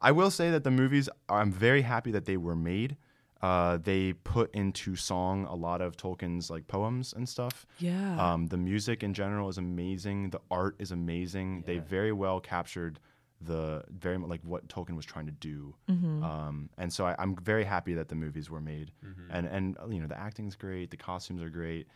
I 0.00 0.12
will 0.12 0.30
say 0.30 0.50
that 0.52 0.62
the 0.62 0.70
movies, 0.70 1.08
I'm 1.28 1.50
very 1.50 1.82
happy 1.82 2.12
that 2.12 2.24
they 2.24 2.36
were 2.36 2.54
made. 2.54 2.96
Uh, 3.42 3.78
they 3.78 4.12
put 4.12 4.54
into 4.54 4.94
song 4.94 5.44
a 5.46 5.54
lot 5.54 5.80
of 5.80 5.96
Tolkien's 5.96 6.48
like 6.48 6.66
poems 6.68 7.12
and 7.12 7.28
stuff. 7.28 7.66
Yeah. 7.78 8.16
Um, 8.32 8.46
the 8.46 8.56
music 8.56 9.02
in 9.02 9.12
general 9.12 9.48
is 9.48 9.58
amazing. 9.58 10.30
The 10.30 10.40
art 10.50 10.76
is 10.78 10.92
amazing. 10.92 11.64
They 11.66 11.78
very 11.78 12.12
well 12.12 12.40
captured 12.40 13.00
the 13.40 13.84
very 13.90 14.16
like 14.16 14.40
what 14.42 14.66
Tolkien 14.68 14.96
was 14.96 15.04
trying 15.04 15.26
to 15.26 15.32
do. 15.32 15.74
Um, 15.88 16.70
and 16.78 16.92
so 16.92 17.04
I, 17.06 17.14
I'm 17.18 17.36
very 17.36 17.64
happy 17.64 17.94
that 17.94 18.08
the 18.08 18.14
movies 18.14 18.48
were 18.50 18.60
made. 18.60 18.92
And 19.30 19.46
and 19.46 19.76
uh, 19.78 19.88
you 19.88 20.00
know 20.00 20.06
the 20.06 20.18
acting's 20.18 20.56
great. 20.56 20.90
The 20.90 20.96
costumes 20.96 21.42
are 21.42 21.50
great. 21.50 21.86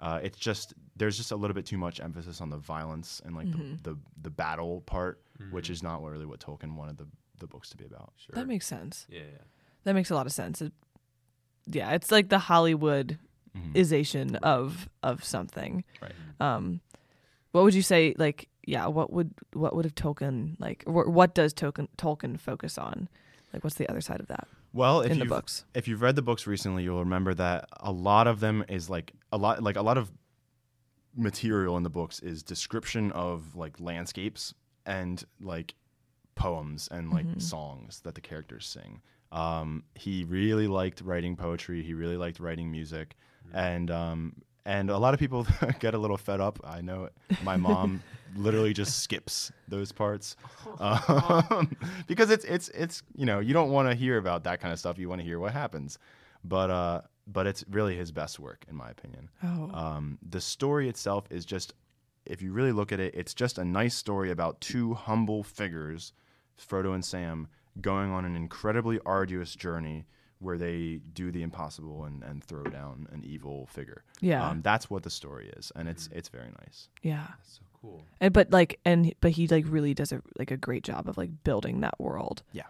Uh, 0.00 0.18
it's 0.22 0.38
just 0.38 0.72
there's 0.96 1.16
just 1.16 1.30
a 1.30 1.36
little 1.36 1.54
bit 1.54 1.66
too 1.66 1.76
much 1.78 2.00
emphasis 2.00 2.40
on 2.40 2.48
the 2.50 2.56
violence 2.56 3.20
and 3.24 3.36
like 3.36 3.50
the, 3.52 3.90
the 3.90 3.98
the 4.22 4.30
battle 4.30 4.80
part, 4.82 5.20
which 5.50 5.68
is 5.70 5.82
not 5.82 6.02
really 6.02 6.26
what 6.26 6.40
Tolkien 6.40 6.74
wanted 6.74 6.96
the 6.98 7.06
the 7.38 7.46
books 7.46 7.70
to 7.70 7.76
be 7.76 7.84
about. 7.84 8.12
Sure. 8.16 8.34
that 8.34 8.46
makes 8.46 8.66
sense. 8.66 9.06
yeah, 9.10 9.20
yeah. 9.20 9.44
That 9.84 9.94
makes 9.94 10.10
a 10.10 10.14
lot 10.14 10.26
of 10.26 10.32
sense. 10.32 10.60
It, 10.60 10.72
yeah, 11.66 11.92
it's 11.92 12.10
like 12.10 12.28
the 12.30 12.38
Hollywoodization 12.38 14.36
of 14.42 14.88
of 15.02 15.24
something. 15.24 15.84
Right. 16.02 16.12
Um, 16.40 16.80
what 17.52 17.64
would 17.64 17.74
you 17.74 17.82
say? 17.82 18.14
Like, 18.18 18.48
yeah, 18.66 18.86
what 18.86 19.12
would 19.12 19.32
what 19.52 19.74
would 19.74 19.84
have 19.84 19.94
Tolkien 19.94 20.56
like? 20.58 20.84
Or 20.86 21.08
what 21.10 21.34
does 21.34 21.52
Tolkien 21.54 21.88
Tolkien 21.96 22.38
focus 22.38 22.78
on? 22.78 23.08
Like, 23.52 23.64
what's 23.64 23.76
the 23.76 23.88
other 23.88 24.00
side 24.00 24.20
of 24.20 24.28
that 24.28 24.46
Well, 24.72 25.00
if 25.00 25.10
in 25.10 25.18
the 25.18 25.24
books? 25.24 25.64
if 25.74 25.88
you've 25.88 26.02
read 26.02 26.14
the 26.14 26.22
books 26.22 26.46
recently, 26.46 26.84
you'll 26.84 27.00
remember 27.00 27.34
that 27.34 27.68
a 27.80 27.90
lot 27.90 28.26
of 28.28 28.38
them 28.40 28.64
is 28.68 28.88
like 28.88 29.12
a 29.32 29.36
lot 29.38 29.62
like 29.62 29.76
a 29.76 29.82
lot 29.82 29.98
of 29.98 30.10
material 31.16 31.76
in 31.76 31.82
the 31.82 31.90
books 31.90 32.20
is 32.20 32.42
description 32.42 33.10
of 33.12 33.56
like 33.56 33.80
landscapes 33.80 34.54
and 34.86 35.24
like 35.40 35.74
poems 36.36 36.88
and 36.90 37.10
like 37.10 37.26
songs 37.38 38.00
that 38.00 38.14
the 38.14 38.20
characters 38.20 38.66
sing. 38.66 39.02
Um, 39.32 39.84
he 39.94 40.24
really 40.24 40.66
liked 40.68 41.00
writing 41.02 41.36
poetry. 41.36 41.82
He 41.82 41.94
really 41.94 42.16
liked 42.16 42.40
writing 42.40 42.70
music, 42.70 43.16
and 43.52 43.90
um, 43.90 44.34
and 44.64 44.90
a 44.90 44.98
lot 44.98 45.14
of 45.14 45.20
people 45.20 45.46
get 45.78 45.94
a 45.94 45.98
little 45.98 46.16
fed 46.16 46.40
up. 46.40 46.58
I 46.64 46.80
know 46.80 47.04
it. 47.04 47.12
my 47.42 47.56
mom 47.56 48.02
literally 48.36 48.72
just 48.72 49.00
skips 49.00 49.50
those 49.68 49.92
parts 49.92 50.36
um, 50.78 51.76
because 52.06 52.30
it's 52.30 52.44
it's 52.44 52.68
it's 52.70 53.02
you 53.16 53.26
know 53.26 53.40
you 53.40 53.52
don't 53.52 53.70
want 53.70 53.88
to 53.88 53.94
hear 53.94 54.18
about 54.18 54.44
that 54.44 54.60
kind 54.60 54.72
of 54.72 54.78
stuff. 54.78 54.98
You 54.98 55.08
want 55.08 55.20
to 55.20 55.26
hear 55.26 55.38
what 55.38 55.52
happens, 55.52 55.98
but 56.44 56.70
uh, 56.70 57.00
but 57.26 57.46
it's 57.46 57.64
really 57.70 57.96
his 57.96 58.12
best 58.12 58.38
work 58.38 58.64
in 58.68 58.76
my 58.76 58.90
opinion. 58.90 59.28
Oh. 59.42 59.70
Um, 59.72 60.18
the 60.28 60.40
story 60.40 60.88
itself 60.88 61.26
is 61.30 61.44
just, 61.44 61.74
if 62.26 62.42
you 62.42 62.52
really 62.52 62.72
look 62.72 62.92
at 62.92 63.00
it, 63.00 63.14
it's 63.14 63.34
just 63.34 63.58
a 63.58 63.64
nice 63.64 63.94
story 63.94 64.30
about 64.30 64.60
two 64.60 64.94
humble 64.94 65.42
figures, 65.42 66.12
Frodo 66.58 66.94
and 66.94 67.04
Sam, 67.04 67.48
going 67.80 68.10
on 68.10 68.24
an 68.24 68.36
incredibly 68.36 68.98
arduous 69.06 69.54
journey 69.54 70.06
where 70.40 70.58
they 70.58 71.00
do 71.14 71.30
the 71.30 71.42
impossible 71.42 72.04
and, 72.04 72.22
and 72.24 72.42
throw 72.42 72.64
down 72.64 73.06
an 73.12 73.22
evil 73.24 73.66
figure. 73.72 74.02
Yeah. 74.20 74.48
Um, 74.48 74.62
that's 74.62 74.90
what 74.90 75.02
the 75.04 75.10
story 75.10 75.50
is, 75.56 75.70
and 75.76 75.88
it's 75.88 76.08
it's 76.12 76.28
very 76.28 76.48
nice. 76.60 76.88
yeah. 77.02 77.26
That's 77.38 77.54
so 77.54 77.62
cool. 77.80 78.02
And 78.20 78.32
but 78.34 78.50
like 78.50 78.80
and 78.84 79.14
but 79.20 79.30
he 79.32 79.46
like 79.48 79.64
really 79.68 79.94
does 79.94 80.12
a 80.12 80.20
like 80.38 80.50
a 80.50 80.56
great 80.56 80.82
job 80.82 81.08
of 81.08 81.16
like 81.16 81.30
building 81.44 81.80
that 81.82 81.98
world 82.00 82.42
Yeah, 82.52 82.64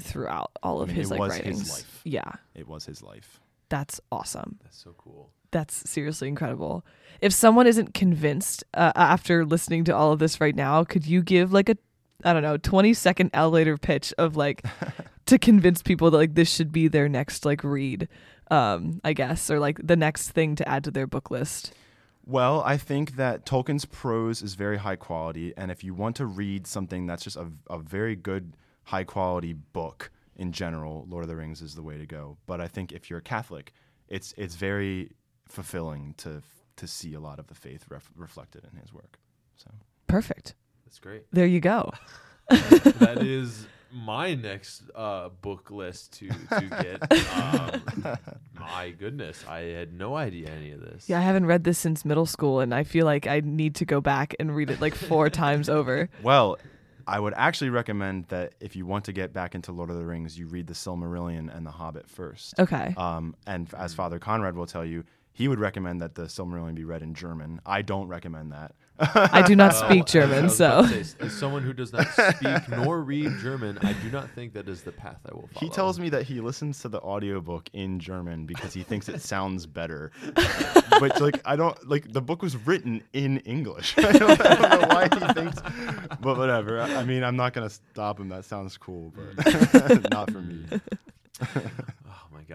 throughout 0.00 0.50
all 0.62 0.80
of 0.80 0.88
mean, 0.88 0.96
his 0.96 1.10
it 1.10 1.14
like 1.14 1.20
was 1.20 1.34
his 1.36 1.44
writings. 1.44 1.70
life. 1.72 2.00
Yeah. 2.04 2.32
it 2.54 2.66
was 2.68 2.86
his 2.86 3.02
life. 3.02 3.40
That's 3.68 4.00
awesome. 4.12 4.58
That's 4.62 4.78
so 4.78 4.94
cool. 4.96 5.30
That's 5.50 5.88
seriously 5.88 6.28
incredible. 6.28 6.84
If 7.20 7.32
someone 7.32 7.66
isn't 7.66 7.94
convinced 7.94 8.62
uh, 8.74 8.92
after 8.94 9.44
listening 9.44 9.84
to 9.84 9.96
all 9.96 10.12
of 10.12 10.18
this 10.18 10.40
right 10.40 10.54
now, 10.54 10.84
could 10.84 11.06
you 11.06 11.22
give 11.22 11.52
like 11.52 11.68
a 11.68 11.76
I 12.24 12.32
don't 12.32 12.42
know, 12.42 12.56
20 12.56 12.94
second 12.94 13.30
elevator 13.34 13.76
pitch 13.76 14.12
of 14.18 14.36
like 14.36 14.64
to 15.26 15.38
convince 15.38 15.82
people 15.82 16.10
that 16.10 16.16
like 16.16 16.34
this 16.34 16.52
should 16.52 16.72
be 16.72 16.88
their 16.88 17.08
next 17.08 17.44
like 17.44 17.62
read 17.64 18.08
um 18.50 19.00
I 19.04 19.12
guess 19.12 19.50
or 19.50 19.58
like 19.58 19.78
the 19.84 19.96
next 19.96 20.30
thing 20.30 20.54
to 20.56 20.68
add 20.68 20.84
to 20.84 20.90
their 20.90 21.06
book 21.06 21.30
list. 21.30 21.72
Well, 22.28 22.60
I 22.66 22.76
think 22.76 23.14
that 23.16 23.46
Tolkien's 23.46 23.84
prose 23.84 24.42
is 24.42 24.54
very 24.54 24.78
high 24.78 24.96
quality, 24.96 25.54
and 25.56 25.70
if 25.70 25.84
you 25.84 25.94
want 25.94 26.16
to 26.16 26.26
read 26.26 26.66
something 26.66 27.06
that's 27.06 27.22
just 27.22 27.36
a, 27.36 27.46
a 27.70 27.78
very 27.78 28.16
good, 28.16 28.56
high 28.82 29.04
quality 29.04 29.52
book 29.52 30.10
in 30.34 30.50
general, 30.50 31.06
Lord 31.08 31.22
of 31.22 31.28
the 31.28 31.36
Rings 31.36 31.62
is 31.62 31.76
the 31.76 31.82
way 31.82 31.98
to 31.98 32.04
go. 32.04 32.36
But 32.46 32.60
I 32.60 32.66
think 32.66 32.90
if 32.90 33.08
you're 33.08 33.20
a 33.20 33.22
Catholic, 33.22 33.72
it's 34.08 34.34
it's 34.36 34.56
very 34.56 35.12
fulfilling 35.48 36.14
to 36.18 36.42
to 36.76 36.86
see 36.88 37.14
a 37.14 37.20
lot 37.20 37.38
of 37.38 37.46
the 37.46 37.54
faith 37.54 37.84
ref, 37.88 38.10
reflected 38.16 38.66
in 38.70 38.78
his 38.80 38.92
work. 38.92 39.20
So 39.54 39.70
Perfect. 40.08 40.54
That's 40.84 40.98
great. 40.98 41.24
There 41.32 41.46
you 41.46 41.60
go. 41.60 41.92
that 42.48 43.18
is 43.22 43.66
my 43.92 44.34
next 44.34 44.82
uh, 44.94 45.28
book 45.40 45.70
list 45.70 46.12
to 46.18 46.28
to 46.28 46.68
get. 46.82 47.26
Um, 47.36 48.16
my 48.58 48.90
goodness, 48.90 49.44
I 49.48 49.60
had 49.60 49.92
no 49.92 50.16
idea 50.16 50.48
any 50.50 50.72
of 50.72 50.80
this. 50.80 51.08
Yeah, 51.08 51.18
I 51.18 51.22
haven't 51.22 51.46
read 51.46 51.64
this 51.64 51.78
since 51.78 52.04
middle 52.04 52.26
school 52.26 52.60
and 52.60 52.74
I 52.74 52.82
feel 52.84 53.04
like 53.06 53.26
I 53.26 53.40
need 53.44 53.76
to 53.76 53.84
go 53.84 54.00
back 54.00 54.34
and 54.40 54.54
read 54.54 54.70
it 54.70 54.80
like 54.80 54.94
four 54.94 55.30
times 55.42 55.68
over. 55.68 56.08
well. 56.22 56.58
I 57.08 57.20
would 57.20 57.34
actually 57.36 57.70
recommend 57.70 58.24
that 58.30 58.54
if 58.58 58.74
you 58.74 58.84
want 58.84 59.04
to 59.04 59.12
get 59.12 59.32
back 59.32 59.54
into 59.54 59.70
Lord 59.70 59.90
of 59.90 59.96
the 59.96 60.04
Rings, 60.04 60.36
you 60.36 60.48
read 60.48 60.66
the 60.66 60.74
Silmarillion 60.74 61.56
and 61.56 61.64
the 61.64 61.70
Hobbit 61.70 62.10
first. 62.10 62.58
Okay. 62.58 62.94
Um, 62.96 63.36
and 63.46 63.68
f- 63.72 63.78
as 63.80 63.94
Father 63.94 64.18
Conrad 64.18 64.56
will 64.56 64.66
tell 64.66 64.84
you, 64.84 65.04
he 65.36 65.48
would 65.48 65.60
recommend 65.60 66.00
that 66.00 66.14
the 66.14 66.22
Silmarillion 66.22 66.74
be 66.74 66.84
read 66.84 67.02
in 67.02 67.12
German. 67.12 67.60
I 67.66 67.82
don't 67.82 68.08
recommend 68.08 68.52
that. 68.52 68.74
I 68.98 69.42
do 69.42 69.54
not 69.54 69.74
Oh, 69.74 69.86
speak 69.86 70.04
I 70.04 70.06
German, 70.06 70.48
so 70.48 70.86
say, 70.86 71.04
as 71.20 71.32
someone 71.34 71.62
who 71.62 71.74
does 71.74 71.92
not 71.92 72.08
speak 72.36 72.68
nor 72.70 73.02
read 73.02 73.30
German, 73.42 73.76
I 73.82 73.92
do 73.92 74.10
not 74.10 74.30
think 74.30 74.54
that 74.54 74.66
is 74.66 74.80
the 74.80 74.92
path 74.92 75.18
I 75.30 75.34
will 75.34 75.50
follow. 75.52 75.60
He 75.60 75.68
tells 75.68 76.00
me 76.00 76.08
that 76.08 76.22
he 76.22 76.40
listens 76.40 76.80
to 76.80 76.88
the 76.88 77.02
audiobook 77.02 77.68
in 77.74 78.00
German 78.00 78.46
because 78.46 78.72
he 78.72 78.82
thinks 78.82 79.10
it 79.10 79.20
sounds 79.20 79.66
better. 79.66 80.10
but 80.98 81.20
like 81.20 81.42
I 81.44 81.54
don't 81.54 81.86
like 81.86 82.10
the 82.10 82.22
book 82.22 82.40
was 82.40 82.56
written 82.66 83.02
in 83.12 83.40
English. 83.40 83.92
I 83.98 84.12
don't, 84.12 84.40
I 84.40 84.54
don't 84.54 84.80
know 84.80 84.88
why 84.88 85.08
he 85.12 85.32
thinks 85.34 85.60
but 86.18 86.38
whatever. 86.38 86.80
I, 86.80 86.94
I 86.94 87.04
mean, 87.04 87.22
I'm 87.22 87.36
not 87.36 87.52
going 87.52 87.68
to 87.68 87.74
stop 87.74 88.18
him. 88.18 88.30
That 88.30 88.46
sounds 88.46 88.78
cool, 88.78 89.12
but 89.14 90.10
not 90.10 90.30
for 90.30 90.40
me. 90.40 90.64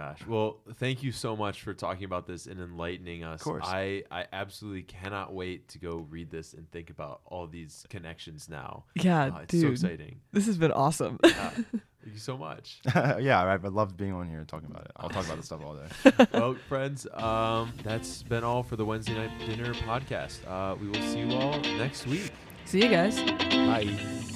My 0.02 0.08
gosh. 0.10 0.26
Well, 0.28 0.58
thank 0.76 1.04
you 1.04 1.12
so 1.12 1.36
much 1.36 1.62
for 1.62 1.74
talking 1.74 2.06
about 2.06 2.26
this 2.28 2.48
and 2.48 2.60
enlightening 2.60 3.24
us. 3.24 3.42
course. 3.42 3.64
I, 3.66 4.04
I 4.12 4.26
absolutely 4.34 4.84
cannot 4.84 5.34
wait 5.34 5.68
to 5.70 5.80
go 5.80 6.08
read 6.10 6.30
this 6.32 6.54
and 6.54 6.70
think 6.72 6.90
about 6.90 7.22
all 7.26 7.48
these 7.48 7.86
connections 7.90 8.50
now. 8.50 8.86
Yeah, 8.96 9.26
Uh, 9.26 9.40
it's 9.42 9.54
so 9.54 9.62
dude. 9.62 9.72
exciting. 9.74 10.20
this 10.32 10.46
has 10.48 10.58
been 10.58 10.72
awesome. 10.72 11.20
Yeah. 11.24 11.50
thank 11.50 12.14
you 12.14 12.20
so 12.20 12.38
much. 12.38 12.80
yeah, 12.96 13.42
I, 13.44 13.54
I 13.54 13.56
loved 13.58 13.98
being 13.98 14.14
on 14.14 14.28
here 14.28 14.40
and 14.40 14.48
talking 14.48 14.70
about 14.70 14.86
it. 14.86 14.92
I'll 14.98 15.10
talk 15.10 15.26
about 15.26 15.38
this 15.38 15.46
stuff 15.48 15.62
all 15.64 15.76
day. 15.76 16.28
well, 16.34 16.56
friends, 16.68 17.06
um, 17.14 17.72
that's 17.84 18.24
been 18.24 18.44
all 18.44 18.64
for 18.64 18.76
the 18.76 18.86
Wednesday 18.86 19.14
Night 19.14 19.32
Dinner 19.46 19.74
podcast. 19.74 20.40
Uh, 20.48 20.76
we 20.76 20.88
will 20.88 21.02
see 21.02 21.20
you 21.20 21.36
all 21.36 21.60
next 21.78 22.08
week. 22.08 22.32
See 22.66 22.82
you 22.84 22.90
guys. 22.90 23.22
Bye. 23.22 24.31